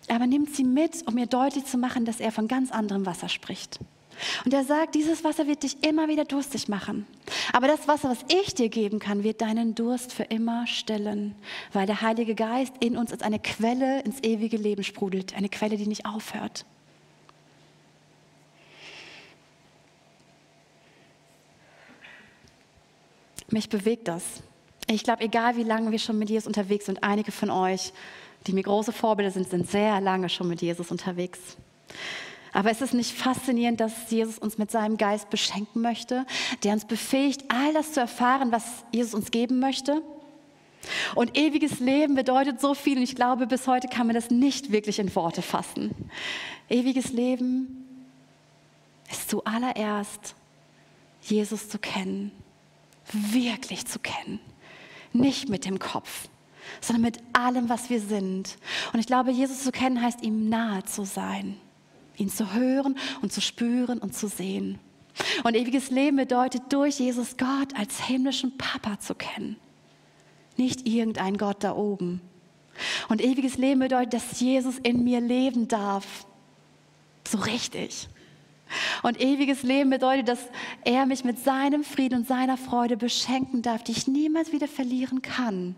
aber 0.09 0.26
nimmt 0.26 0.57
sie 0.57 0.64
mit, 0.64 1.07
um 1.07 1.19
ihr 1.19 1.26
deutlich 1.26 1.67
zu 1.67 1.76
machen, 1.76 2.07
dass 2.07 2.21
er 2.21 2.33
von 2.33 2.49
ganz 2.49 2.73
anderem 2.73 3.05
Wasser 3.05 3.29
spricht. 3.29 3.79
Und 4.45 4.55
er 4.55 4.65
sagt, 4.65 4.95
dieses 4.95 5.25
Wasser 5.25 5.47
wird 5.47 5.62
dich 5.62 5.83
immer 5.85 6.09
wieder 6.09 6.25
durstig 6.25 6.69
machen. 6.69 7.07
Aber 7.53 7.67
das 7.67 7.89
Wasser, 7.89 8.11
was 8.11 8.25
ich 8.29 8.55
dir 8.55 8.69
geben 8.69 8.99
kann, 8.99 9.25
wird 9.25 9.41
deinen 9.41 9.75
Durst 9.75 10.12
für 10.12 10.25
immer 10.25 10.67
stillen, 10.67 11.35
weil 11.73 11.87
der 11.87 12.00
Heilige 12.00 12.35
Geist 12.35 12.75
in 12.81 12.97
uns 12.97 13.12
als 13.12 13.23
eine 13.23 13.39
Quelle 13.39 14.00
ins 14.03 14.21
ewige 14.23 14.57
Leben 14.57 14.85
sprudelt, 14.85 15.37
eine 15.37 15.49
Quelle, 15.49 15.77
die 15.77 15.87
nicht 15.87 16.07
aufhört. 16.07 16.65
Mich 23.50 23.69
bewegt 23.69 24.07
das. 24.07 24.25
Ich 24.87 25.03
glaube, 25.03 25.23
egal 25.23 25.57
wie 25.57 25.65
lange 25.65 25.91
wir 25.91 25.99
schon 25.99 26.19
mit 26.19 26.31
Jesus 26.31 26.47
unterwegs 26.47 26.87
sind, 26.87 27.03
einige 27.03 27.33
von 27.33 27.50
euch, 27.50 27.93
die 28.47 28.53
mir 28.53 28.62
große 28.62 28.93
Vorbilder 28.93 29.31
sind, 29.31 29.49
sind 29.49 29.69
sehr 29.69 30.00
lange 30.00 30.29
schon 30.29 30.49
mit 30.49 30.62
Jesus 30.62 30.91
unterwegs. 30.91 31.39
Aber 32.52 32.71
ist 32.71 32.83
es 32.83 32.92
nicht 32.92 33.12
faszinierend, 33.12 33.80
dass 33.80 34.11
Jesus 34.11 34.38
uns 34.38 34.59
mit 34.59 34.71
seinem 34.71 34.97
Geist 34.97 35.30
beschenken 35.30 35.83
möchte, 35.83 36.26
der 36.64 36.73
uns 36.73 36.85
befähigt, 36.85 37.45
all 37.49 37.73
das 37.73 37.92
zu 37.92 38.00
erfahren, 38.00 38.50
was 38.50 38.64
Jesus 38.92 39.14
uns 39.14 39.30
geben 39.30 39.61
möchte? 39.61 40.02
Und 41.14 41.37
ewiges 41.37 41.78
Leben 41.78 42.14
bedeutet 42.14 42.61
so 42.61 42.75
viel 42.75 42.97
und 42.97 43.02
ich 43.02 43.14
glaube, 43.14 43.47
bis 43.47 43.66
heute 43.66 43.87
kann 43.88 44.07
man 44.07 44.14
das 44.14 44.30
nicht 44.30 44.73
wirklich 44.73 44.99
in 44.99 45.14
Worte 45.14 45.42
fassen. 45.42 45.95
Ewiges 46.69 47.12
Leben 47.12 47.87
ist 49.11 49.30
zuallererst, 49.30 50.35
Jesus 51.23 51.69
zu 51.69 51.78
kennen, 51.78 52.33
wirklich 53.12 53.87
zu 53.87 53.99
kennen, 53.99 54.40
nicht 55.12 55.50
mit 55.50 55.66
dem 55.66 55.78
Kopf, 55.78 56.28
sondern 56.80 57.02
mit 57.02 57.19
allem, 57.35 57.69
was 57.69 57.90
wir 57.90 58.00
sind. 58.00 58.57
Und 58.92 59.00
ich 59.00 59.07
glaube, 59.07 59.30
Jesus 59.30 59.62
zu 59.62 59.73
kennen 59.73 60.00
heißt 60.00 60.23
ihm 60.23 60.49
nahe 60.49 60.83
zu 60.85 61.04
sein 61.04 61.61
ihn 62.21 62.29
zu 62.29 62.53
hören 62.53 62.97
und 63.23 63.33
zu 63.33 63.41
spüren 63.41 63.99
und 63.99 64.15
zu 64.15 64.29
sehen. 64.29 64.79
Und 65.43 65.57
ewiges 65.57 65.91
Leben 65.91 66.17
bedeutet, 66.17 66.62
durch 66.71 67.00
Jesus 67.00 67.37
Gott 67.37 67.77
als 67.77 68.00
himmlischen 68.07 68.57
Papa 68.57 69.00
zu 69.00 69.15
kennen. 69.15 69.57
Nicht 70.57 70.87
irgendein 70.87 71.37
Gott 71.37 71.65
da 71.65 71.75
oben. 71.75 72.21
Und 73.09 73.21
ewiges 73.21 73.59
Leben 73.59 73.81
bedeutet, 73.81 74.15
dass 74.15 74.41
Jesus 74.41 74.79
in 74.79 75.05
mir 75.05 75.21
leben 75.21 75.69
darf. 75.69 76.27
So 77.27 77.39
richtig. 77.39 78.09
Und 79.03 79.21
ewiges 79.21 79.62
Leben 79.62 79.91
bedeutet, 79.91 80.29
dass 80.29 80.39
er 80.85 81.07
mich 81.07 81.25
mit 81.25 81.39
seinem 81.39 81.83
Frieden 81.83 82.21
und 82.21 82.29
seiner 82.29 82.57
Freude 82.57 82.97
beschenken 82.97 83.62
darf, 83.62 83.83
die 83.83 83.93
ich 83.93 84.07
niemals 84.07 84.53
wieder 84.53 84.69
verlieren 84.69 85.23
kann, 85.23 85.75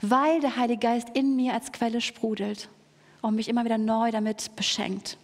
weil 0.00 0.40
der 0.40 0.56
Heilige 0.56 0.80
Geist 0.80 1.08
in 1.14 1.36
mir 1.36 1.52
als 1.52 1.70
Quelle 1.72 2.00
sprudelt 2.00 2.68
und 3.20 3.34
mich 3.34 3.48
immer 3.48 3.64
wieder 3.64 3.78
neu 3.78 4.10
damit 4.10 4.56
beschenkt. 4.56 5.18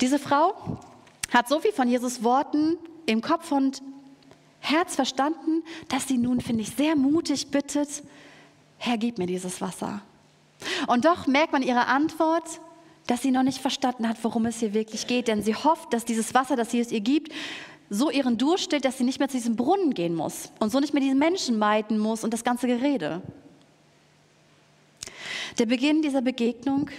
Diese 0.00 0.18
Frau 0.18 0.78
hat 1.32 1.48
so 1.48 1.60
viel 1.60 1.72
von 1.72 1.88
Jesus 1.88 2.22
Worten 2.22 2.76
im 3.06 3.20
Kopf 3.20 3.52
und 3.52 3.82
Herz 4.60 4.94
verstanden, 4.94 5.62
dass 5.88 6.08
sie 6.08 6.18
nun, 6.18 6.40
finde 6.40 6.62
ich, 6.62 6.70
sehr 6.70 6.96
mutig 6.96 7.50
bittet, 7.50 8.02
Herr, 8.78 8.98
gib 8.98 9.18
mir 9.18 9.26
dieses 9.26 9.60
Wasser. 9.60 10.02
Und 10.86 11.04
doch 11.04 11.26
merkt 11.26 11.52
man 11.52 11.62
ihre 11.62 11.86
Antwort, 11.86 12.60
dass 13.06 13.22
sie 13.22 13.30
noch 13.30 13.42
nicht 13.42 13.58
verstanden 13.58 14.08
hat, 14.08 14.16
worum 14.22 14.46
es 14.46 14.58
hier 14.58 14.74
wirklich 14.74 15.06
geht. 15.06 15.28
Denn 15.28 15.42
sie 15.42 15.54
hofft, 15.54 15.92
dass 15.92 16.04
dieses 16.04 16.34
Wasser, 16.34 16.56
das 16.56 16.72
Jesus 16.72 16.92
ihr 16.92 17.00
gibt, 17.00 17.32
so 17.88 18.10
ihren 18.10 18.36
Durst 18.36 18.64
stillt, 18.64 18.84
dass 18.84 18.98
sie 18.98 19.04
nicht 19.04 19.20
mehr 19.20 19.28
zu 19.28 19.36
diesem 19.36 19.54
Brunnen 19.54 19.94
gehen 19.94 20.14
muss 20.14 20.50
und 20.58 20.70
so 20.70 20.80
nicht 20.80 20.92
mehr 20.92 21.02
diesen 21.02 21.18
Menschen 21.18 21.58
meiden 21.58 21.98
muss 21.98 22.24
und 22.24 22.34
das 22.34 22.42
ganze 22.42 22.66
Gerede. 22.66 23.22
Der 25.58 25.66
Beginn 25.66 26.02
dieser 26.02 26.20
Begegnung 26.20 26.90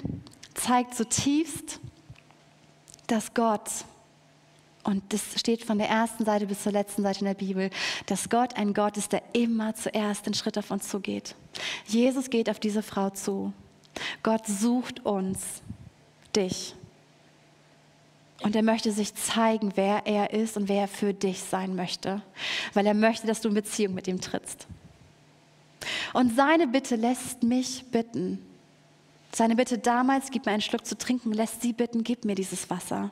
zeigt 0.53 0.95
zutiefst, 0.95 1.79
dass 3.07 3.33
Gott, 3.33 3.69
und 4.83 5.03
das 5.11 5.21
steht 5.37 5.63
von 5.63 5.77
der 5.77 5.89
ersten 5.89 6.23
Seite 6.23 6.45
bis 6.45 6.63
zur 6.63 6.71
letzten 6.71 7.03
Seite 7.03 7.19
in 7.19 7.25
der 7.25 7.33
Bibel, 7.33 7.69
dass 8.05 8.29
Gott 8.29 8.55
ein 8.55 8.73
Gott 8.73 8.97
ist, 8.97 9.11
der 9.11 9.23
immer 9.33 9.75
zuerst 9.75 10.25
den 10.25 10.33
Schritt 10.33 10.57
auf 10.57 10.71
uns 10.71 10.87
zugeht. 10.87 11.35
Jesus 11.85 12.29
geht 12.29 12.49
auf 12.49 12.59
diese 12.59 12.83
Frau 12.83 13.09
zu. 13.09 13.51
Gott 14.23 14.45
sucht 14.45 15.05
uns, 15.05 15.61
dich. 16.35 16.75
Und 18.43 18.55
er 18.55 18.63
möchte 18.63 18.91
sich 18.91 19.15
zeigen, 19.15 19.71
wer 19.75 20.05
er 20.05 20.31
ist 20.31 20.57
und 20.57 20.69
wer 20.69 20.81
er 20.81 20.87
für 20.87 21.13
dich 21.13 21.41
sein 21.41 21.75
möchte, 21.75 22.21
weil 22.73 22.85
er 22.85 22.93
möchte, 22.93 23.25
dass 23.25 23.41
du 23.41 23.49
in 23.49 23.55
Beziehung 23.55 23.95
mit 23.95 24.07
ihm 24.07 24.21
trittst. 24.21 24.67
Und 26.13 26.35
seine 26.35 26.67
Bitte 26.67 26.95
lässt 26.95 27.43
mich 27.43 27.85
bitten, 27.91 28.46
seine 29.38 29.56
Bitte 29.56 29.77
damals, 29.77 30.32
gib 30.32 30.46
mir 30.46 30.51
einen 30.51 30.62
Schluck 30.62 30.86
zu 30.86 30.98
trinken, 30.98 31.32
lässt 31.32 31.62
sie 31.62 31.74
bitten, 31.74 32.03
gib 32.03 32.25
mir 32.25 32.36
dieses 32.36 32.70
Wasser. 32.70 33.12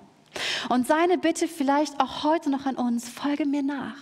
Und 0.70 0.88
seine 0.88 1.17
Bitte 1.17 1.48
vielleicht 1.48 2.00
auch 2.00 2.24
heute 2.24 2.50
noch 2.50 2.65
an 2.65 2.75
uns, 2.75 3.08
folge 3.08 3.46
mir 3.46 3.63
nach. 3.63 3.96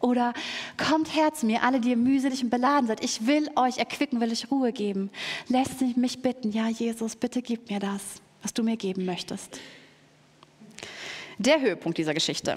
Oder 0.00 0.34
kommt 0.76 1.14
her 1.14 1.32
zu 1.32 1.46
mir, 1.46 1.62
alle, 1.62 1.80
die 1.80 1.90
ihr 1.90 1.96
mühselig 1.96 2.42
und 2.42 2.50
beladen 2.50 2.86
seid. 2.86 3.02
Ich 3.02 3.26
will 3.26 3.50
euch 3.56 3.78
erquicken, 3.78 4.20
will 4.20 4.30
euch 4.30 4.50
Ruhe 4.50 4.72
geben. 4.72 5.10
Lässt 5.48 5.80
mich 5.96 6.20
bitten, 6.20 6.52
ja 6.52 6.68
Jesus, 6.68 7.16
bitte 7.16 7.42
gib 7.42 7.70
mir 7.70 7.80
das, 7.80 8.02
was 8.42 8.52
du 8.52 8.62
mir 8.62 8.76
geben 8.76 9.04
möchtest. 9.06 9.58
Der 11.38 11.60
Höhepunkt 11.60 11.98
dieser 11.98 12.14
Geschichte. 12.14 12.56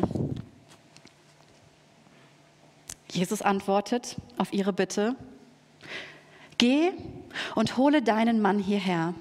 Jesus 3.12 3.42
antwortet 3.42 4.18
auf 4.38 4.54
ihre 4.54 4.74
Bitte, 4.74 5.16
Geh 6.58 6.92
und 7.56 7.78
hole 7.78 8.02
deinen 8.02 8.42
Mann 8.42 8.60
hierher, 8.60 9.14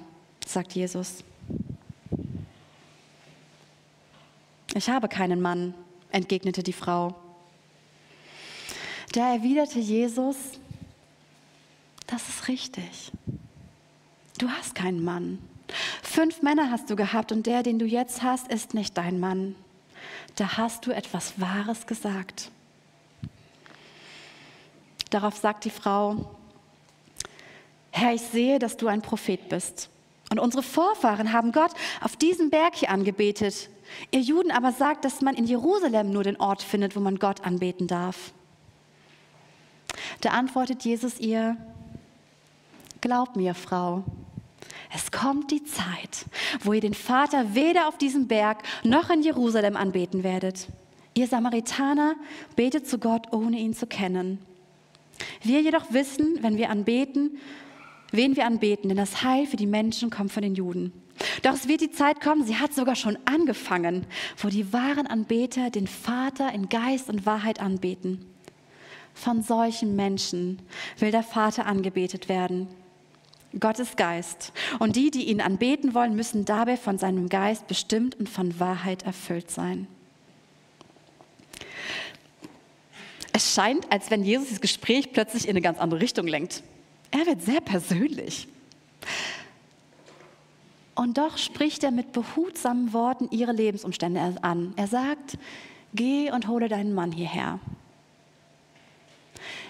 sagt 0.45 0.73
Jesus. 0.73 1.23
Ich 4.73 4.89
habe 4.89 5.07
keinen 5.07 5.41
Mann, 5.41 5.73
entgegnete 6.11 6.63
die 6.63 6.73
Frau. 6.73 7.15
Da 9.13 9.33
erwiderte 9.33 9.79
Jesus, 9.79 10.35
das 12.05 12.27
ist 12.29 12.47
richtig. 12.47 13.11
Du 14.37 14.49
hast 14.49 14.75
keinen 14.75 15.03
Mann. 15.03 15.39
Fünf 16.03 16.41
Männer 16.41 16.71
hast 16.71 16.89
du 16.89 16.95
gehabt 16.95 17.31
und 17.31 17.45
der, 17.45 17.63
den 17.63 17.79
du 17.79 17.85
jetzt 17.85 18.21
hast, 18.21 18.47
ist 18.49 18.73
nicht 18.73 18.97
dein 18.97 19.19
Mann. 19.19 19.55
Da 20.35 20.57
hast 20.57 20.85
du 20.85 20.91
etwas 20.91 21.39
Wahres 21.39 21.87
gesagt. 21.87 22.51
Darauf 25.09 25.35
sagt 25.37 25.65
die 25.65 25.69
Frau, 25.69 26.36
Herr, 27.91 28.13
ich 28.13 28.21
sehe, 28.21 28.59
dass 28.59 28.77
du 28.77 28.87
ein 28.87 29.01
Prophet 29.01 29.49
bist. 29.49 29.89
Und 30.29 30.39
unsere 30.39 30.63
Vorfahren 30.63 31.31
haben 31.31 31.51
Gott 31.51 31.71
auf 32.01 32.15
diesem 32.15 32.49
Berg 32.49 32.75
hier 32.75 32.89
angebetet. 32.89 33.69
Ihr 34.11 34.19
Juden 34.19 34.51
aber 34.51 34.71
sagt, 34.71 35.05
dass 35.05 35.21
man 35.21 35.35
in 35.35 35.45
Jerusalem 35.45 36.11
nur 36.11 36.23
den 36.23 36.37
Ort 36.37 36.61
findet, 36.61 36.95
wo 36.95 36.99
man 36.99 37.17
Gott 37.17 37.45
anbeten 37.45 37.87
darf. 37.87 38.33
Da 40.21 40.31
antwortet 40.31 40.83
Jesus 40.83 41.19
ihr, 41.19 41.55
Glaub 42.99 43.35
mir, 43.35 43.53
Frau, 43.53 44.03
es 44.93 45.11
kommt 45.11 45.51
die 45.51 45.63
Zeit, 45.63 46.25
wo 46.63 46.73
ihr 46.73 46.81
den 46.81 46.93
Vater 46.93 47.53
weder 47.53 47.87
auf 47.87 47.97
diesem 47.97 48.27
Berg 48.27 48.63
noch 48.83 49.09
in 49.09 49.21
Jerusalem 49.21 49.77
anbeten 49.77 50.23
werdet. 50.23 50.67
Ihr 51.13 51.27
Samaritaner 51.27 52.15
betet 52.55 52.87
zu 52.87 52.97
Gott, 52.97 53.31
ohne 53.31 53.57
ihn 53.57 53.73
zu 53.73 53.87
kennen. 53.87 54.39
Wir 55.41 55.61
jedoch 55.61 55.91
wissen, 55.91 56.39
wenn 56.41 56.57
wir 56.57 56.69
anbeten, 56.69 57.39
wen 58.11 58.35
wir 58.35 58.45
anbeten, 58.45 58.89
denn 58.89 58.97
das 58.97 59.23
Heil 59.23 59.45
für 59.45 59.57
die 59.57 59.67
Menschen 59.67 60.09
kommt 60.09 60.31
von 60.31 60.43
den 60.43 60.55
Juden. 60.55 60.93
Doch 61.41 61.53
es 61.53 61.67
wird 61.67 61.81
die 61.81 61.91
Zeit 61.91 62.21
kommen, 62.21 62.45
sie 62.45 62.57
hat 62.57 62.73
sogar 62.73 62.95
schon 62.95 63.17
angefangen, 63.25 64.05
wo 64.37 64.49
die 64.49 64.71
wahren 64.71 65.07
Anbeter 65.07 65.69
den 65.69 65.87
Vater 65.87 66.53
in 66.53 66.69
Geist 66.69 67.09
und 67.09 67.25
Wahrheit 67.25 67.59
anbeten. 67.59 68.25
Von 69.13 69.41
solchen 69.41 69.95
Menschen 69.95 70.59
will 70.99 71.11
der 71.11 71.23
Vater 71.23 71.65
angebetet 71.65 72.29
werden. 72.29 72.67
Gott 73.59 73.79
ist 73.79 73.97
Geist 73.97 74.51
und 74.77 74.95
die, 74.95 75.09
die 75.09 75.29
ihn 75.29 75.41
anbeten 75.41 75.93
wollen, 75.93 76.15
müssen 76.15 76.45
dabei 76.45 76.77
von 76.77 76.97
seinem 76.97 77.29
Geist 77.29 77.67
bestimmt 77.67 78.15
und 78.19 78.29
von 78.29 78.59
Wahrheit 78.59 79.03
erfüllt 79.03 79.49
sein. 79.49 79.87
Es 83.33 83.53
scheint, 83.53 83.91
als 83.91 84.11
wenn 84.11 84.23
Jesus 84.23 84.49
das 84.49 84.61
Gespräch 84.61 85.13
plötzlich 85.13 85.45
in 85.45 85.51
eine 85.51 85.61
ganz 85.61 85.79
andere 85.79 86.01
Richtung 86.01 86.27
lenkt. 86.27 86.63
Er 87.17 87.25
wird 87.25 87.41
sehr 87.41 87.61
persönlich. 87.61 88.47
Und 90.93 91.17
doch 91.17 91.37
spricht 91.39 91.83
er 91.83 91.89
mit 91.89 92.11
behutsamen 92.11 92.93
Worten 92.93 93.27
ihre 93.31 93.53
Lebensumstände 93.53 94.35
an. 94.43 94.73
Er 94.75 94.85
sagt, 94.85 95.39
geh 95.95 96.31
und 96.31 96.47
hole 96.47 96.69
deinen 96.69 96.93
Mann 96.93 97.11
hierher. 97.11 97.59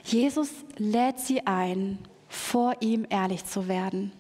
Jesus 0.04 0.50
lädt 0.76 1.20
sie 1.20 1.48
ein, 1.48 2.00
vor 2.28 2.76
ihm 2.82 3.08
ehrlich 3.10 3.46
zu 3.46 3.70
werden. 3.70 4.12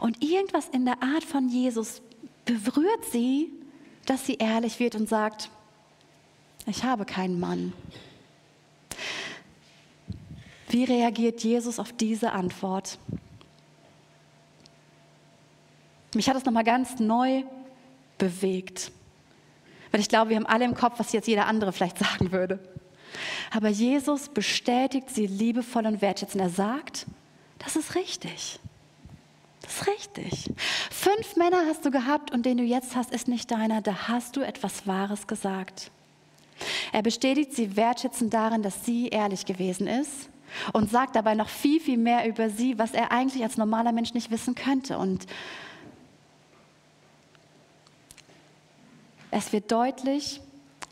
Und 0.00 0.24
irgendwas 0.24 0.68
in 0.70 0.86
der 0.86 1.00
Art 1.04 1.22
von 1.22 1.48
Jesus 1.48 2.02
berührt 2.44 3.04
sie, 3.12 3.52
dass 4.06 4.26
sie 4.26 4.34
ehrlich 4.34 4.80
wird 4.80 4.96
und 4.96 5.08
sagt, 5.08 5.50
ich 6.66 6.82
habe 6.82 7.04
keinen 7.04 7.38
Mann. 7.38 7.72
Wie 10.70 10.84
reagiert 10.84 11.42
Jesus 11.42 11.80
auf 11.80 11.92
diese 11.92 12.30
Antwort? 12.32 12.98
Mich 16.14 16.28
hat 16.28 16.36
es 16.36 16.44
nochmal 16.44 16.64
ganz 16.64 17.00
neu 17.00 17.42
bewegt. 18.18 18.92
Weil 19.90 20.00
ich 20.00 20.08
glaube, 20.08 20.30
wir 20.30 20.36
haben 20.36 20.46
alle 20.46 20.64
im 20.64 20.74
Kopf, 20.74 20.98
was 20.98 21.12
jetzt 21.12 21.26
jeder 21.26 21.46
andere 21.46 21.72
vielleicht 21.72 21.98
sagen 22.04 22.30
würde. 22.30 22.60
Aber 23.50 23.68
Jesus 23.68 24.28
bestätigt 24.28 25.10
sie 25.10 25.26
liebevoll 25.26 25.86
und 25.86 26.00
wertschätzend. 26.00 26.40
Er 26.40 26.50
sagt, 26.50 27.06
das 27.58 27.74
ist 27.74 27.96
richtig. 27.96 28.60
Das 29.62 29.74
ist 29.74 29.86
richtig. 29.88 30.52
Fünf 30.90 31.34
Männer 31.34 31.62
hast 31.66 31.84
du 31.84 31.90
gehabt 31.90 32.30
und 32.30 32.46
den 32.46 32.58
du 32.58 32.62
jetzt 32.62 32.94
hast, 32.94 33.12
ist 33.12 33.26
nicht 33.26 33.50
deiner. 33.50 33.82
Da 33.82 34.08
hast 34.08 34.36
du 34.36 34.40
etwas 34.40 34.86
Wahres 34.86 35.26
gesagt. 35.26 35.90
Er 36.92 37.02
bestätigt 37.02 37.54
sie 37.54 37.76
wertschätzend 37.76 38.32
darin, 38.32 38.62
dass 38.62 38.84
sie 38.84 39.08
ehrlich 39.08 39.46
gewesen 39.46 39.88
ist 39.88 40.30
und 40.72 40.90
sagt 40.90 41.16
dabei 41.16 41.34
noch 41.34 41.48
viel, 41.48 41.80
viel 41.80 41.98
mehr 41.98 42.28
über 42.28 42.50
sie, 42.50 42.78
was 42.78 42.92
er 42.92 43.12
eigentlich 43.12 43.42
als 43.42 43.56
normaler 43.56 43.92
Mensch 43.92 44.14
nicht 44.14 44.30
wissen 44.30 44.54
könnte. 44.54 44.98
Und 44.98 45.26
es 49.30 49.52
wird 49.52 49.70
deutlich, 49.70 50.40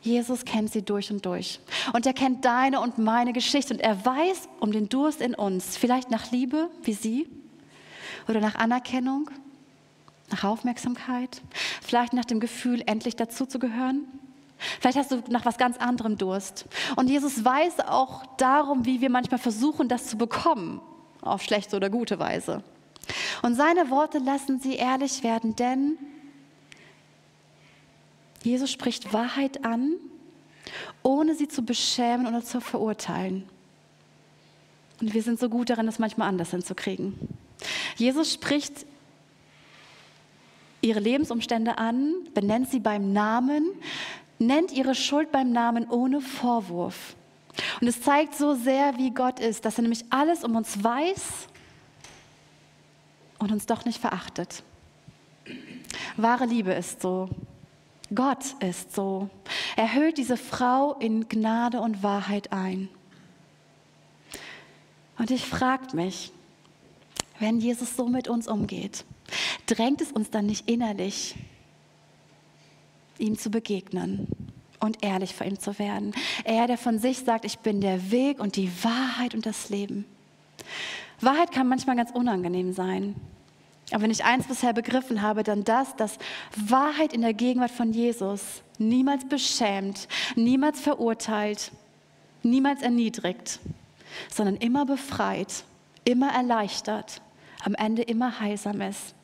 Jesus 0.03 0.45
kennt 0.45 0.73
sie 0.73 0.83
durch 0.83 1.11
und 1.11 1.27
durch. 1.27 1.61
Und 1.93 2.07
er 2.07 2.13
kennt 2.13 2.45
deine 2.45 2.81
und 2.81 2.99
meine 2.99 3.33
Geschichte. 3.33 3.75
Und 3.75 3.81
er 3.81 4.05
weiß 4.05 4.49
um 4.61 4.73
den 4.73 4.89
Durst 4.89 5.21
in 5.21 5.35
uns. 5.35 5.77
Vielleicht 5.77 6.11
nach 6.11 6.31
Liebe, 6.31 6.71
wie 6.83 6.93
sie. 6.93 7.29
Oder 8.29 8.41
nach 8.41 8.55
Anerkennung. 8.55 9.31
Nach 10.31 10.45
Aufmerksamkeit. 10.45 11.43
Vielleicht 11.83 12.13
nach 12.13 12.25
dem 12.25 12.39
Gefühl, 12.39 12.83
endlich 12.87 13.17
dazuzugehören. 13.17 14.05
Vielleicht 14.81 14.99
hast 14.99 15.11
du 15.13 15.23
nach 15.29 15.45
was 15.45 15.57
ganz 15.57 15.77
anderem 15.77 16.19
Durst. 16.19 16.67
Und 16.97 17.09
Jesus 17.09 17.45
weiß 17.45 17.81
auch 17.81 18.25
darum, 18.37 18.85
wie 18.85 19.01
wir 19.01 19.11
manchmal 19.11 19.39
versuchen, 19.39 19.89
das 19.89 20.09
zu 20.09 20.19
bekommen. 20.19 20.81
Auf 21.21 21.43
schlechte 21.43 21.77
oder 21.77 21.91
gute 21.91 22.19
Weise. 22.19 22.63
Und 23.43 23.55
seine 23.55 23.91
Worte 23.91 24.19
lassen 24.19 24.61
sie 24.61 24.75
ehrlich 24.77 25.23
werden, 25.23 25.57
denn 25.57 25.99
Jesus 28.43 28.71
spricht 28.71 29.13
Wahrheit 29.13 29.65
an, 29.65 29.95
ohne 31.03 31.35
sie 31.35 31.49
zu 31.49 31.63
beschämen 31.63 32.27
oder 32.27 32.43
zu 32.43 32.61
verurteilen. 32.61 33.49
Und 35.01 35.15
wir 35.15 35.23
sind 35.23 35.39
so 35.39 35.49
gut 35.49 35.71
darin, 35.71 35.87
das 35.87 35.99
manchmal 35.99 36.29
anders 36.29 36.51
hinzukriegen. 36.51 37.19
Jesus 37.97 38.33
spricht 38.33 38.87
ihre 40.81 41.01
Lebensumstände 41.01 41.79
an, 41.79 42.15
benennt 42.35 42.71
sie 42.71 42.81
beim 42.81 43.13
Namen, 43.13 43.65
nennt 44.39 44.73
ihre 44.73 44.95
Schuld 44.95 45.33
beim 45.33 45.53
Namen 45.53 45.89
ohne 45.89 46.21
Vorwurf. 46.21 47.17
Und 47.81 47.89
es 47.89 48.01
zeigt 48.03 48.35
so 48.35 48.55
sehr, 48.55 48.97
wie 48.99 49.11
Gott 49.11 49.41
ist, 49.41 49.65
dass 49.65 49.79
er 49.79 49.83
nämlich 49.83 50.05
alles 50.11 50.45
um 50.45 50.55
uns 50.55 50.83
weiß 50.83 51.49
und 53.39 53.53
uns 53.53 53.67
doch 53.67 53.85
nicht 53.85 54.01
verachtet. 54.01 54.63
Wahre 56.17 56.47
Liebe 56.47 56.73
ist 56.73 57.03
so. 57.03 57.29
Gott 58.15 58.55
ist 58.61 58.95
so. 58.95 59.29
Er 59.77 59.95
hüllt 59.95 60.19
diese 60.19 60.37
Frau 60.37 60.95
in 60.95 61.29
Gnade 61.29 61.81
und 61.81 62.03
Wahrheit 62.03 62.53
ein. 62.53 62.89
Und 65.19 65.31
ich 65.31 65.45
frage 65.45 65.95
mich, 65.95 66.33
wenn 67.39 67.61
Jesus 67.61 67.97
so 67.97 68.07
mit 68.07 68.29
uns 68.29 68.49
umgeht, 68.49 69.05
drängt 69.67 70.01
es 70.01 70.13
uns 70.13 70.31
dann 70.31 70.47
nicht 70.47 70.69
innerlich, 70.69 71.35
ihm 73.19 73.39
zu 73.39 73.51
begegnen 73.51 74.29
und 74.81 75.05
ehrlich 75.05 75.35
vor 75.35 75.47
ihm 75.47 75.59
zu 75.59 75.79
werden? 75.79 76.13
Er, 76.45 76.67
der 76.67 76.79
von 76.79 76.99
sich 76.99 77.19
sagt, 77.21 77.45
ich 77.45 77.59
bin 77.59 77.81
der 77.81 78.11
Weg 78.11 78.41
und 78.41 78.57
die 78.57 78.71
Wahrheit 78.83 79.35
und 79.35 79.47
das 79.47 79.69
Leben. 79.69 80.05
Wahrheit 81.21 81.53
kann 81.53 81.69
manchmal 81.69 81.97
ganz 81.97 82.11
unangenehm 82.11 82.73
sein. 82.73 83.17
Aber 83.91 84.03
wenn 84.03 84.11
ich 84.11 84.25
eins 84.25 84.47
bisher 84.47 84.73
begriffen 84.73 85.23
habe, 85.23 85.43
dann 85.43 85.65
das, 85.65 85.97
dass 85.97 86.19
Wahrheit 86.57 87.13
in 87.13 87.23
der 87.23 87.33
Gegenwart 87.33 87.71
von 87.71 87.93
Jesus 87.93 88.63
niemals 88.79 89.27
beschämt, 89.27 90.09
niemals 90.37 90.81
verurteilt, 90.81 91.73
niemals 92.43 92.83
erniedrigt, 92.83 93.61
sondern 94.31 94.57
immer 94.57 94.85
befreit, 94.85 95.65
immer 96.05 96.33
erleichtert, 96.33 97.23
am 97.65 97.75
Ende 97.75 98.03
immer 98.03 98.41
heilsam 98.41 98.81
ist. 98.83 99.15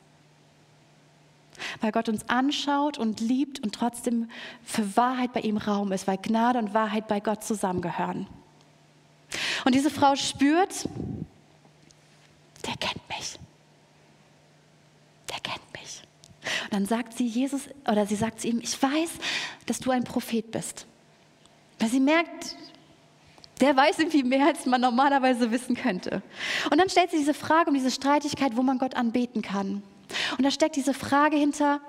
Weil 1.81 1.91
Gott 1.91 2.09
uns 2.09 2.27
anschaut 2.29 2.97
und 2.97 3.19
liebt 3.19 3.61
und 3.61 3.73
trotzdem 3.73 4.29
für 4.63 4.97
Wahrheit 4.97 5.33
bei 5.33 5.41
ihm 5.41 5.57
Raum 5.57 5.91
ist, 5.91 6.07
weil 6.07 6.17
Gnade 6.17 6.59
und 6.59 6.73
Wahrheit 6.73 7.07
bei 7.07 7.19
Gott 7.19 7.43
zusammengehören. 7.43 8.27
Und 9.65 9.75
diese 9.75 9.89
Frau 9.89 10.15
spürt, 10.15 10.87
der 12.65 12.75
kennt 12.77 13.01
mich 13.09 13.39
der 15.29 15.39
kennt 15.39 15.73
mich. 15.73 16.01
Und 16.65 16.73
dann 16.73 16.85
sagt 16.85 17.17
sie 17.17 17.25
Jesus, 17.25 17.63
oder 17.89 18.05
sie 18.05 18.15
sagt 18.15 18.41
zu 18.41 18.47
ihm, 18.47 18.59
ich 18.61 18.81
weiß, 18.81 19.11
dass 19.65 19.79
du 19.79 19.91
ein 19.91 20.03
Prophet 20.03 20.51
bist. 20.51 20.85
Weil 21.79 21.89
sie 21.89 21.99
merkt, 21.99 22.55
der 23.61 23.75
weiß 23.75 23.99
irgendwie 23.99 24.23
mehr, 24.23 24.47
als 24.47 24.65
man 24.65 24.81
normalerweise 24.81 25.51
wissen 25.51 25.75
könnte. 25.75 26.21
Und 26.69 26.77
dann 26.77 26.89
stellt 26.89 27.11
sie 27.11 27.17
diese 27.17 27.33
Frage 27.33 27.69
um 27.69 27.73
diese 27.73 27.91
Streitigkeit, 27.91 28.55
wo 28.55 28.61
man 28.61 28.77
Gott 28.77 28.95
anbeten 28.95 29.41
kann. 29.41 29.83
Und 30.37 30.43
da 30.43 30.51
steckt 30.51 30.75
diese 30.75 30.93
Frage 30.93 31.37
hinter, 31.37 31.81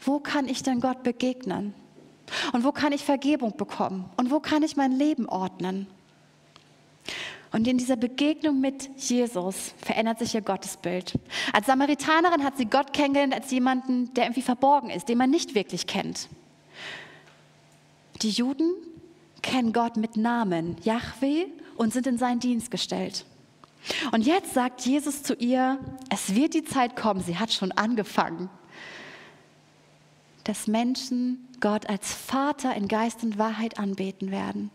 wo 0.00 0.20
kann 0.20 0.48
ich 0.48 0.62
denn 0.62 0.80
Gott 0.80 1.02
begegnen? 1.02 1.74
Und 2.52 2.64
wo 2.64 2.72
kann 2.72 2.92
ich 2.92 3.04
Vergebung 3.04 3.56
bekommen? 3.56 4.08
Und 4.16 4.30
wo 4.30 4.40
kann 4.40 4.62
ich 4.62 4.76
mein 4.76 4.92
Leben 4.92 5.28
ordnen? 5.28 5.86
Und 7.50 7.66
in 7.66 7.78
dieser 7.78 7.96
Begegnung 7.96 8.60
mit 8.60 8.90
Jesus 8.98 9.72
verändert 9.78 10.18
sich 10.18 10.34
ihr 10.34 10.42
Gottesbild. 10.42 11.14
Als 11.52 11.66
Samaritanerin 11.66 12.44
hat 12.44 12.58
sie 12.58 12.66
Gott 12.66 12.92
kennengelernt 12.92 13.34
als 13.34 13.50
jemanden, 13.50 14.12
der 14.14 14.24
irgendwie 14.24 14.42
verborgen 14.42 14.90
ist, 14.90 15.08
den 15.08 15.16
man 15.16 15.30
nicht 15.30 15.54
wirklich 15.54 15.86
kennt. 15.86 16.28
Die 18.20 18.30
Juden 18.30 18.74
kennen 19.40 19.72
Gott 19.72 19.96
mit 19.96 20.16
Namen, 20.16 20.76
Yahweh, 20.82 21.46
und 21.76 21.92
sind 21.92 22.06
in 22.06 22.18
seinen 22.18 22.40
Dienst 22.40 22.70
gestellt. 22.70 23.24
Und 24.12 24.26
jetzt 24.26 24.54
sagt 24.54 24.82
Jesus 24.82 25.22
zu 25.22 25.34
ihr, 25.34 25.78
es 26.10 26.34
wird 26.34 26.54
die 26.54 26.64
Zeit 26.64 26.96
kommen, 26.96 27.20
sie 27.20 27.38
hat 27.38 27.52
schon 27.52 27.72
angefangen, 27.72 28.50
dass 30.44 30.66
Menschen 30.66 31.46
Gott 31.60 31.88
als 31.88 32.12
Vater 32.12 32.74
in 32.74 32.88
Geist 32.88 33.22
und 33.22 33.38
Wahrheit 33.38 33.78
anbeten 33.78 34.30
werden. 34.30 34.70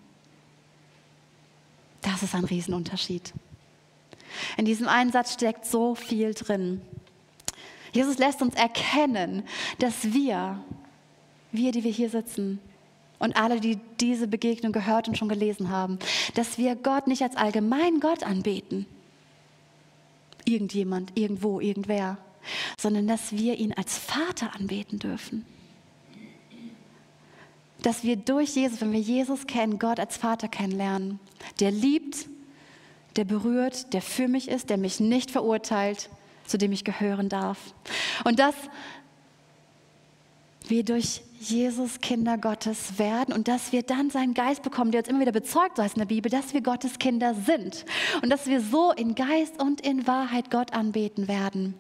Das 2.02 2.22
ist 2.22 2.36
ein 2.36 2.44
Riesenunterschied. 2.44 3.34
In 4.58 4.66
diesem 4.66 4.88
einen 4.88 5.12
Satz 5.12 5.34
steckt 5.34 5.66
so 5.66 5.96
viel 5.96 6.34
drin. 6.34 6.82
Jesus 7.92 8.18
lässt 8.18 8.42
uns 8.42 8.56
erkennen, 8.56 9.44
dass 9.80 10.14
wir, 10.14 10.64
wir, 11.52 11.72
die 11.72 11.84
wir 11.84 11.92
hier 11.92 12.10
sitzen, 12.10 12.60
und 13.20 13.38
alle, 13.38 13.62
die 13.62 13.80
diese 14.02 14.28
Begegnung 14.28 14.74
gehört 14.74 15.08
und 15.08 15.18
schon 15.18 15.30
gelesen 15.30 15.70
haben, 15.70 15.98
dass 16.34 16.58
wir 16.58 16.76
Gott 16.76 17.08
nicht 17.08 17.22
als 17.22 17.38
allgemeinen 17.38 18.02
Gott 18.02 18.22
anbeten. 18.24 18.86
Irgendjemand, 20.46 21.12
irgendwo, 21.16 21.60
irgendwer, 21.60 22.18
sondern 22.78 23.08
dass 23.08 23.32
wir 23.32 23.58
ihn 23.58 23.74
als 23.74 23.98
Vater 23.98 24.54
anbeten 24.56 25.00
dürfen 25.00 25.46
dass 27.84 28.04
wir 28.04 28.16
durch 28.16 28.56
Jesus, 28.56 28.82
wenn 28.82 28.94
wir 28.94 29.00
Jesus 29.00 29.46
kennen, 29.46 29.78
Gott 29.78 30.00
als 30.00 30.18
Vater 30.18 30.48
kennenlernen, 30.48 31.20
der 31.60 31.70
liebt, 31.70 32.28
der 33.18 33.26
berührt, 33.26 33.94
der 33.94 34.02
für 34.02 34.28
mich 34.28 34.48
ist, 34.48 34.70
der 34.70 34.78
mich 34.78 35.00
nicht 35.00 35.30
verurteilt, 35.30 36.10
zu 36.48 36.58
dem 36.58 36.72
ich 36.72 36.84
gehören 36.84 37.30
darf. 37.30 37.74
Und 38.24 38.40
dass 38.40 38.56
wir 40.68 40.84
durch 40.84 41.22
Jesus 41.50 42.00
Kinder 42.00 42.38
Gottes 42.38 42.98
werden 42.98 43.34
und 43.34 43.48
dass 43.48 43.72
wir 43.72 43.84
dann 43.84 44.10
seinen 44.10 44.34
Geist 44.34 44.64
bekommen, 44.64 44.92
der 44.92 45.02
uns 45.02 45.10
immer 45.10 45.20
wieder 45.20 45.32
bezeugt, 45.32 45.78
so 45.78 45.84
heißt 45.84 45.96
in 45.96 46.02
der 46.02 46.08
Bibel, 46.08 46.30
dass 46.30 46.54
wir 46.54 46.62
Gottes 46.62 47.00
Kinder 47.00 47.34
sind 47.34 47.86
und 48.22 48.30
dass 48.30 48.48
wir 48.48 48.62
so 48.62 48.92
in 48.92 49.16
Geist 49.16 49.62
und 49.62 49.82
in 49.82 50.08
Wahrheit 50.08 50.52
Gott 50.52 50.74
anbeten 50.74 51.28
werden. 51.28 51.76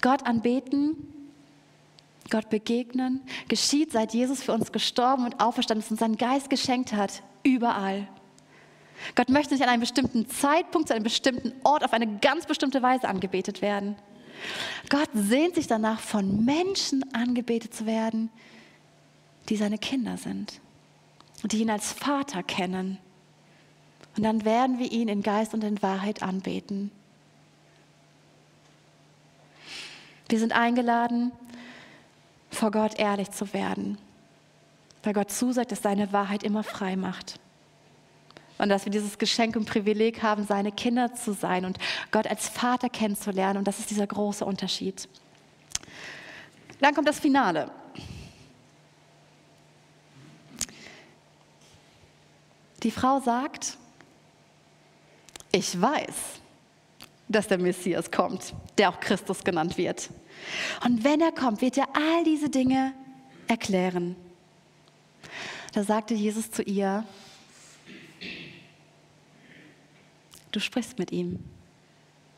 Gott 0.00 0.26
anbeten 0.26 0.96
Gott 2.30 2.48
begegnen, 2.48 3.20
geschieht, 3.48 3.92
seit 3.92 4.14
Jesus 4.14 4.42
für 4.42 4.52
uns 4.52 4.72
gestorben 4.72 5.24
und 5.24 5.40
auferstanden 5.40 5.84
ist 5.84 5.90
und 5.90 6.00
seinen 6.00 6.16
Geist 6.16 6.50
geschenkt 6.50 6.92
hat, 6.92 7.22
überall. 7.42 8.08
Gott 9.14 9.28
möchte 9.28 9.54
nicht 9.54 9.62
an 9.62 9.68
einem 9.68 9.80
bestimmten 9.80 10.28
Zeitpunkt, 10.28 10.88
zu 10.88 10.94
einem 10.94 11.04
bestimmten 11.04 11.52
Ort 11.64 11.84
auf 11.84 11.92
eine 11.92 12.18
ganz 12.18 12.46
bestimmte 12.46 12.82
Weise 12.82 13.08
angebetet 13.08 13.60
werden. 13.60 13.96
Gott 14.88 15.08
sehnt 15.14 15.54
sich 15.54 15.66
danach, 15.66 16.00
von 16.00 16.44
Menschen 16.44 17.04
angebetet 17.14 17.74
zu 17.74 17.86
werden, 17.86 18.30
die 19.48 19.56
seine 19.56 19.78
Kinder 19.78 20.16
sind 20.16 20.60
und 21.42 21.52
die 21.52 21.58
ihn 21.58 21.70
als 21.70 21.92
Vater 21.92 22.42
kennen. 22.42 22.98
Und 24.16 24.22
dann 24.22 24.44
werden 24.44 24.78
wir 24.78 24.90
ihn 24.90 25.08
in 25.08 25.22
Geist 25.22 25.54
und 25.54 25.64
in 25.64 25.82
Wahrheit 25.82 26.22
anbeten. 26.22 26.90
Wir 30.28 30.38
sind 30.38 30.52
eingeladen, 30.52 31.32
vor 32.50 32.70
Gott 32.70 32.98
ehrlich 32.98 33.30
zu 33.30 33.52
werden, 33.52 33.98
weil 35.02 35.12
Gott 35.12 35.30
zusagt, 35.30 35.72
dass 35.72 35.82
seine 35.82 36.12
Wahrheit 36.12 36.42
immer 36.42 36.62
frei 36.62 36.96
macht. 36.96 37.38
Und 38.58 38.68
dass 38.68 38.84
wir 38.84 38.92
dieses 38.92 39.18
Geschenk 39.18 39.56
und 39.56 39.64
Privileg 39.64 40.22
haben, 40.22 40.46
seine 40.46 40.70
Kinder 40.70 41.14
zu 41.14 41.32
sein 41.32 41.64
und 41.64 41.78
Gott 42.10 42.26
als 42.26 42.48
Vater 42.48 42.88
kennenzulernen. 42.88 43.58
Und 43.58 43.66
das 43.66 43.78
ist 43.80 43.90
dieser 43.90 44.06
große 44.06 44.44
Unterschied. 44.44 45.08
Dann 46.80 46.94
kommt 46.94 47.08
das 47.08 47.18
Finale. 47.18 47.70
Die 52.82 52.90
Frau 52.90 53.18
sagt, 53.20 53.78
ich 55.50 55.80
weiß, 55.80 56.14
dass 57.28 57.48
der 57.48 57.58
Messias 57.58 58.10
kommt, 58.10 58.54
der 58.76 58.90
auch 58.90 59.00
Christus 59.00 59.42
genannt 59.42 59.78
wird. 59.78 60.10
Und 60.84 61.02
wenn 61.04 61.20
er 61.20 61.32
kommt, 61.32 61.62
wird 61.62 61.78
er 61.78 61.88
all 61.94 62.24
diese 62.24 62.50
Dinge 62.50 62.92
erklären. 63.48 64.16
Da 65.72 65.82
sagte 65.82 66.14
Jesus 66.14 66.50
zu 66.50 66.62
ihr, 66.62 67.04
du 70.54 70.60
sprichst 70.60 70.98
mit 70.98 71.12
ihm. 71.12 71.38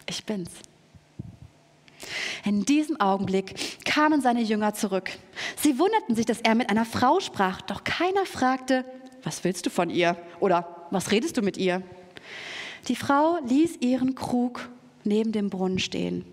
Ich 0.08 0.24
bin's. 0.24 0.50
In 2.44 2.64
diesem 2.64 3.00
Augenblick 3.00 3.84
kamen 3.84 4.20
seine 4.20 4.42
Jünger 4.42 4.74
zurück. 4.74 5.10
Sie 5.56 5.78
wunderten 5.78 6.14
sich, 6.14 6.26
dass 6.26 6.40
er 6.40 6.54
mit 6.54 6.70
einer 6.70 6.84
Frau 6.84 7.20
sprach, 7.20 7.60
doch 7.62 7.84
keiner 7.84 8.26
fragte, 8.26 8.84
was 9.22 9.42
willst 9.42 9.66
du 9.66 9.70
von 9.70 9.90
ihr? 9.90 10.16
Oder 10.38 10.86
was 10.90 11.10
redest 11.10 11.36
du 11.36 11.42
mit 11.42 11.56
ihr? 11.56 11.82
Die 12.88 12.96
Frau 12.96 13.38
ließ 13.48 13.78
ihren 13.80 14.14
Krug 14.14 14.68
neben 15.02 15.32
dem 15.32 15.50
Brunnen 15.50 15.78
stehen, 15.78 16.24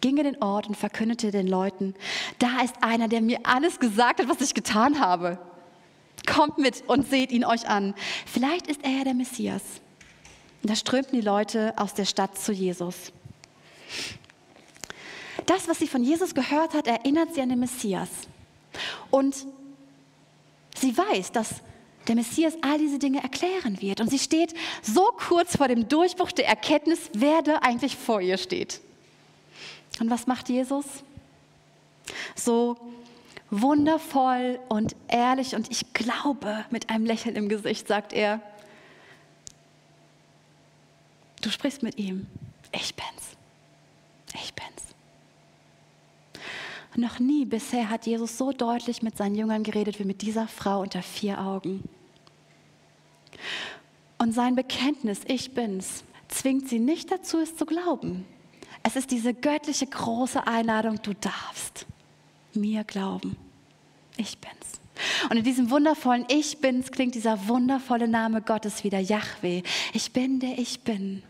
ging 0.00 0.18
in 0.18 0.24
den 0.24 0.42
Ort 0.42 0.66
und 0.66 0.76
verkündete 0.76 1.30
den 1.30 1.46
Leuten, 1.46 1.94
da 2.38 2.62
ist 2.62 2.74
einer, 2.82 3.08
der 3.08 3.22
mir 3.22 3.40
alles 3.44 3.78
gesagt 3.78 4.20
hat, 4.20 4.28
was 4.28 4.40
ich 4.40 4.54
getan 4.54 5.00
habe. 5.00 5.38
Kommt 6.26 6.58
mit 6.58 6.84
und 6.86 7.08
seht 7.08 7.32
ihn 7.32 7.44
euch 7.44 7.68
an. 7.68 7.94
Vielleicht 8.26 8.66
ist 8.66 8.82
er 8.82 8.90
ja 8.90 9.04
der 9.04 9.14
Messias. 9.14 9.62
Und 10.64 10.70
da 10.70 10.76
strömten 10.76 11.20
die 11.20 11.26
Leute 11.26 11.74
aus 11.76 11.92
der 11.92 12.06
Stadt 12.06 12.38
zu 12.38 12.50
Jesus. 12.50 13.12
Das, 15.44 15.68
was 15.68 15.78
sie 15.78 15.86
von 15.86 16.02
Jesus 16.02 16.34
gehört 16.34 16.72
hat, 16.72 16.86
erinnert 16.86 17.34
sie 17.34 17.42
an 17.42 17.50
den 17.50 17.60
Messias. 17.60 18.08
Und 19.10 19.44
sie 20.74 20.96
weiß, 20.96 21.32
dass 21.32 21.56
der 22.08 22.14
Messias 22.14 22.54
all 22.62 22.78
diese 22.78 22.98
Dinge 22.98 23.22
erklären 23.22 23.82
wird. 23.82 24.00
Und 24.00 24.08
sie 24.08 24.18
steht 24.18 24.54
so 24.80 25.04
kurz 25.28 25.58
vor 25.58 25.68
dem 25.68 25.86
Durchbruch 25.86 26.32
der 26.32 26.48
Erkenntnis, 26.48 27.10
wer 27.12 27.42
da 27.42 27.58
eigentlich 27.58 27.94
vor 27.94 28.22
ihr 28.22 28.38
steht. 28.38 28.80
Und 30.00 30.08
was 30.08 30.26
macht 30.26 30.48
Jesus? 30.48 30.86
So 32.34 32.78
wundervoll 33.50 34.58
und 34.70 34.96
ehrlich 35.08 35.54
und 35.54 35.70
ich 35.70 35.92
glaube 35.92 36.64
mit 36.70 36.88
einem 36.88 37.04
Lächeln 37.04 37.36
im 37.36 37.50
Gesicht 37.50 37.86
sagt 37.86 38.14
er, 38.14 38.40
du 41.44 41.50
sprichst 41.50 41.82
mit 41.82 41.98
ihm, 41.98 42.26
ich 42.72 42.94
bin's, 42.94 43.36
ich 44.34 44.54
bin's. 44.54 44.94
Noch 46.96 47.18
nie 47.18 47.44
bisher 47.44 47.90
hat 47.90 48.06
Jesus 48.06 48.38
so 48.38 48.52
deutlich 48.52 49.02
mit 49.02 49.16
seinen 49.16 49.34
Jüngern 49.34 49.64
geredet 49.64 49.98
wie 49.98 50.04
mit 50.04 50.22
dieser 50.22 50.46
Frau 50.46 50.80
unter 50.80 51.02
vier 51.02 51.40
Augen. 51.40 51.82
Und 54.18 54.32
sein 54.32 54.54
Bekenntnis, 54.54 55.20
ich 55.26 55.54
bin's, 55.54 56.04
zwingt 56.28 56.68
sie 56.68 56.78
nicht 56.78 57.10
dazu, 57.10 57.40
es 57.40 57.56
zu 57.56 57.66
glauben. 57.66 58.24
Es 58.84 58.96
ist 58.96 59.10
diese 59.10 59.34
göttliche 59.34 59.86
große 59.86 60.46
Einladung, 60.46 61.02
du 61.02 61.14
darfst 61.14 61.86
mir 62.54 62.84
glauben. 62.84 63.36
Ich 64.16 64.38
bin's. 64.38 64.80
Und 65.28 65.38
in 65.38 65.44
diesem 65.44 65.70
wundervollen 65.70 66.24
Ich 66.28 66.58
bin's 66.58 66.92
klingt 66.92 67.16
dieser 67.16 67.48
wundervolle 67.48 68.06
Name 68.06 68.40
Gottes 68.40 68.84
wieder 68.84 69.00
Yahweh. 69.00 69.62
Ich 69.92 70.12
bin 70.12 70.38
der 70.38 70.58
Ich 70.58 70.80
bin. 70.80 71.22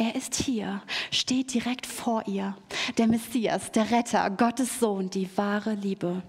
Er 0.00 0.14
ist 0.14 0.34
hier, 0.34 0.80
steht 1.10 1.52
direkt 1.52 1.84
vor 1.84 2.26
ihr. 2.26 2.56
Der 2.96 3.06
Messias, 3.06 3.70
der 3.70 3.90
Retter, 3.90 4.30
Gottes 4.30 4.80
Sohn, 4.80 5.10
die 5.10 5.28
wahre 5.36 5.74
Liebe. 5.74 6.22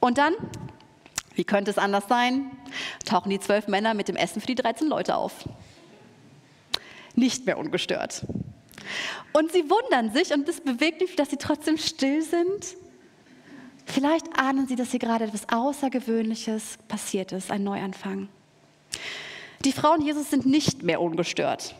Und 0.00 0.18
dann, 0.18 0.34
wie 1.34 1.44
könnte 1.44 1.70
es 1.70 1.78
anders 1.78 2.04
sein, 2.10 2.50
tauchen 3.06 3.30
die 3.30 3.40
zwölf 3.40 3.68
Männer 3.68 3.94
mit 3.94 4.08
dem 4.08 4.16
Essen 4.16 4.42
für 4.42 4.48
die 4.48 4.54
13 4.54 4.86
Leute 4.86 5.16
auf. 5.16 5.48
Nicht 7.14 7.46
mehr 7.46 7.56
ungestört. 7.56 8.26
Und 9.32 9.50
sie 9.52 9.70
wundern 9.70 10.12
sich 10.12 10.34
und 10.34 10.46
es 10.46 10.60
bewegt 10.60 11.00
mich, 11.00 11.16
dass 11.16 11.30
sie 11.30 11.38
trotzdem 11.38 11.78
still 11.78 12.20
sind. 12.20 12.76
Vielleicht 13.86 14.38
ahnen 14.38 14.68
sie, 14.68 14.76
dass 14.76 14.90
hier 14.90 15.00
gerade 15.00 15.24
etwas 15.24 15.48
Außergewöhnliches 15.48 16.76
passiert 16.86 17.32
ist, 17.32 17.50
ein 17.50 17.64
Neuanfang. 17.64 18.28
Die 19.64 19.72
Frauen 19.72 20.02
Jesus 20.02 20.28
sind 20.28 20.44
nicht 20.44 20.82
mehr 20.82 21.00
ungestört. 21.00 21.74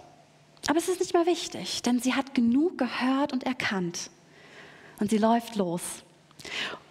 Aber 0.69 0.79
es 0.79 0.89
ist 0.89 1.01
nicht 1.01 1.15
mehr 1.15 1.27
wichtig, 1.27 1.83
denn 1.83 2.01
sie 2.01 2.15
hat 2.15 2.35
genug 2.35 2.79
gehört 2.79 3.33
und 3.33 3.45
erkannt. 3.45 4.11
Und 4.99 5.11
sie 5.11 5.19
läuft 5.19 5.57
los. 5.57 5.83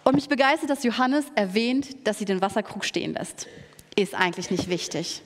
Und 0.04 0.14
mich 0.14 0.28
begeistert, 0.28 0.70
dass 0.70 0.84
Johannes 0.84 1.26
erwähnt, 1.34 2.06
dass 2.06 2.18
sie 2.18 2.24
den 2.24 2.40
Wasserkrug 2.40 2.84
stehen 2.84 3.14
lässt. 3.14 3.48
Ist 3.96 4.14
eigentlich 4.14 4.50
nicht 4.50 4.68
wichtig. 4.68 5.22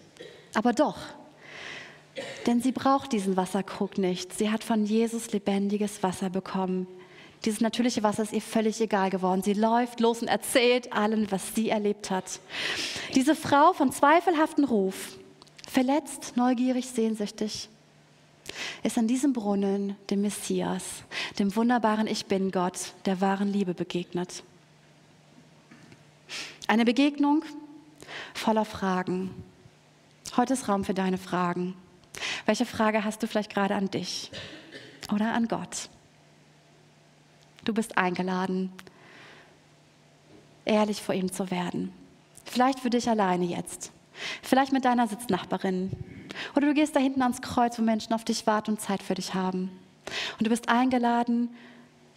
Aber 0.55 0.73
doch. 0.73 0.97
Denn 2.47 2.61
sie 2.61 2.73
braucht 2.73 3.13
diesen 3.13 3.37
Wasserkrug 3.37 3.99
nicht. 3.99 4.37
Sie 4.37 4.51
hat 4.51 4.65
von 4.65 4.85
Jesus 4.85 5.33
lebendiges 5.33 6.03
Wasser 6.03 6.31
bekommen. 6.31 6.87
Dieses 7.45 7.61
natürliche 7.61 8.03
Wasser 8.03 8.23
ist 8.23 8.33
ihr 8.33 8.43
völlig 8.43 8.81
egal 8.81 9.11
geworden. 9.11 9.43
Sie 9.43 9.55
läuft 9.55 10.01
los 10.01 10.21
und 10.21 10.29
erzählt 10.29 10.93
allen, 10.93 11.31
was 11.31 11.55
sie 11.55 11.71
erlebt 11.71 12.11
hat. 12.11 12.41
Diese 13.15 13.35
Frau 13.35 13.73
von 13.73 13.93
zweifelhaftem 13.93 14.65
Ruf, 14.65 15.17
verletzt, 15.67 16.33
neugierig, 16.37 16.89
sehnsüchtig, 16.89 17.69
ist 18.83 18.99
an 18.99 19.07
diesem 19.07 19.33
Brunnen 19.33 19.97
dem 20.11 20.23
Messias, 20.23 21.03
dem 21.39 21.55
wunderbaren 21.55 22.07
Ich 22.07 22.27
bin 22.27 22.51
Gott, 22.51 22.95
der 23.05 23.21
wahren 23.21 23.53
Liebe 23.53 23.75
begegnet. 23.75 24.43
Eine 26.67 26.85
Begegnung 26.85 27.45
voller 28.35 28.65
Fragen. 28.65 29.31
Heute 30.37 30.53
ist 30.53 30.69
Raum 30.69 30.85
für 30.85 30.95
deine 30.95 31.19
Fragen. 31.19 31.75
Welche 32.47 32.67
Frage 32.67 33.05
hast 33.05 33.23
du 33.23 33.27
vielleicht 33.27 33.53
gerade 33.53 33.75
an 33.75 33.91
dich 33.91 34.31
oder 35.13 35.33
an 35.35 35.49
Gott? 35.49 35.89
Du 37.65 37.75
bist 37.75 37.99
eingeladen, 37.99 38.73
ehrlich 40.65 41.03
vor 41.03 41.15
ihm 41.15 41.31
zu 41.33 41.51
werden. 41.51 41.93
Vielleicht 42.45 42.81
für 42.81 42.91
dich 42.91 43.09
alleine 43.09 43.45
jetzt. 43.45 43.93
Vielleicht 44.43 44.73
mit 44.73 44.85
deiner 44.85 45.07
Sitznachbarin, 45.07 45.91
oder 46.55 46.69
du 46.69 46.75
gehst 46.75 46.95
da 46.95 47.01
hinten 47.01 47.23
ans 47.23 47.43
Kreuz, 47.43 47.79
wo 47.79 47.83
Menschen 47.83 48.13
auf 48.13 48.25
dich 48.25 48.47
warten 48.47 48.73
und 48.73 48.81
Zeit 48.81 49.03
für 49.03 49.15
dich 49.15 49.35
haben. 49.35 49.71
Und 50.39 50.47
du 50.47 50.51
bist 50.51 50.69
eingeladen, 50.69 51.49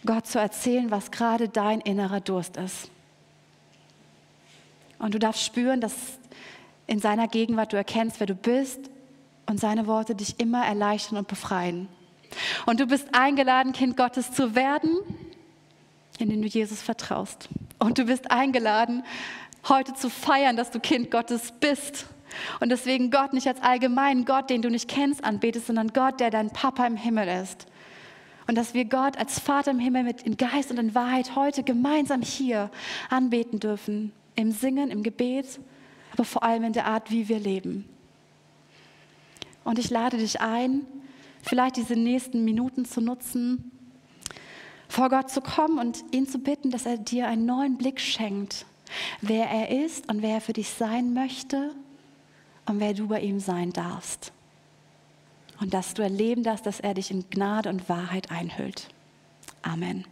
Gott 0.06 0.26
zu 0.26 0.38
erzählen, 0.38 0.90
was 0.90 1.10
gerade 1.10 1.48
dein 1.48 1.80
innerer 1.80 2.20
Durst 2.20 2.56
ist. 2.56 2.90
Und 4.98 5.14
du 5.14 5.18
darfst 5.18 5.44
spüren, 5.44 5.80
dass 5.80 5.94
in 6.86 6.98
seiner 6.98 7.28
Gegenwart 7.28 7.72
du 7.72 7.76
erkennst, 7.76 8.20
wer 8.20 8.26
du 8.26 8.34
bist 8.34 8.80
und 9.46 9.58
seine 9.58 9.86
Worte 9.86 10.14
dich 10.14 10.38
immer 10.38 10.64
erleichtern 10.64 11.18
und 11.18 11.28
befreien. 11.28 11.88
Und 12.66 12.80
du 12.80 12.86
bist 12.86 13.08
eingeladen, 13.12 13.72
Kind 13.72 13.96
Gottes 13.96 14.32
zu 14.32 14.54
werden, 14.54 14.98
indem 16.18 16.42
du 16.42 16.48
Jesus 16.48 16.82
vertraust. 16.82 17.48
Und 17.78 17.98
du 17.98 18.04
bist 18.04 18.30
eingeladen, 18.30 19.04
heute 19.68 19.94
zu 19.94 20.10
feiern, 20.10 20.56
dass 20.56 20.70
du 20.70 20.80
Kind 20.80 21.10
Gottes 21.10 21.52
bist 21.52 22.06
und 22.60 22.70
deswegen 22.70 23.10
Gott 23.10 23.32
nicht 23.32 23.46
als 23.46 23.62
allgemeinen 23.62 24.24
Gott, 24.24 24.50
den 24.50 24.62
du 24.62 24.70
nicht 24.70 24.88
kennst, 24.88 25.24
anbetest, 25.24 25.66
sondern 25.66 25.88
Gott, 25.88 26.20
der 26.20 26.30
dein 26.30 26.50
Papa 26.50 26.86
im 26.86 26.96
Himmel 26.96 27.28
ist. 27.42 27.66
Und 28.46 28.56
dass 28.56 28.74
wir 28.74 28.84
Gott 28.84 29.16
als 29.16 29.38
Vater 29.38 29.70
im 29.70 29.78
Himmel 29.78 30.04
mit 30.04 30.22
in 30.22 30.36
Geist 30.36 30.70
und 30.70 30.78
in 30.78 30.94
Wahrheit 30.94 31.34
heute 31.34 31.62
gemeinsam 31.62 32.20
hier 32.20 32.70
anbeten 33.08 33.58
dürfen. 33.58 34.12
Im 34.36 34.50
Singen, 34.50 34.90
im 34.90 35.02
Gebet, 35.02 35.60
aber 36.12 36.24
vor 36.24 36.42
allem 36.42 36.64
in 36.64 36.72
der 36.72 36.86
Art, 36.86 37.10
wie 37.10 37.28
wir 37.28 37.38
leben. 37.38 37.88
Und 39.62 39.78
ich 39.78 39.88
lade 39.90 40.18
dich 40.18 40.40
ein, 40.40 40.86
vielleicht 41.42 41.76
diese 41.76 41.96
nächsten 41.96 42.44
Minuten 42.44 42.84
zu 42.84 43.00
nutzen, 43.00 43.70
vor 44.88 45.08
Gott 45.08 45.30
zu 45.30 45.40
kommen 45.40 45.78
und 45.78 46.04
ihn 46.12 46.28
zu 46.28 46.38
bitten, 46.38 46.70
dass 46.70 46.84
er 46.84 46.98
dir 46.98 47.26
einen 47.28 47.46
neuen 47.46 47.78
Blick 47.78 47.98
schenkt, 47.98 48.66
wer 49.20 49.46
er 49.46 49.84
ist 49.84 50.08
und 50.10 50.22
wer 50.22 50.36
er 50.36 50.40
für 50.40 50.52
dich 50.52 50.70
sein 50.70 51.14
möchte 51.14 51.72
und 52.66 52.80
wer 52.80 52.94
du 52.94 53.08
bei 53.08 53.20
ihm 53.20 53.40
sein 53.40 53.72
darfst. 53.72 54.32
Und 55.60 55.72
dass 55.72 55.94
du 55.94 56.02
erleben 56.02 56.42
darfst, 56.42 56.66
dass 56.66 56.80
er 56.80 56.94
dich 56.94 57.10
in 57.10 57.28
Gnade 57.30 57.68
und 57.68 57.88
Wahrheit 57.88 58.30
einhüllt. 58.30 58.88
Amen. 59.62 60.04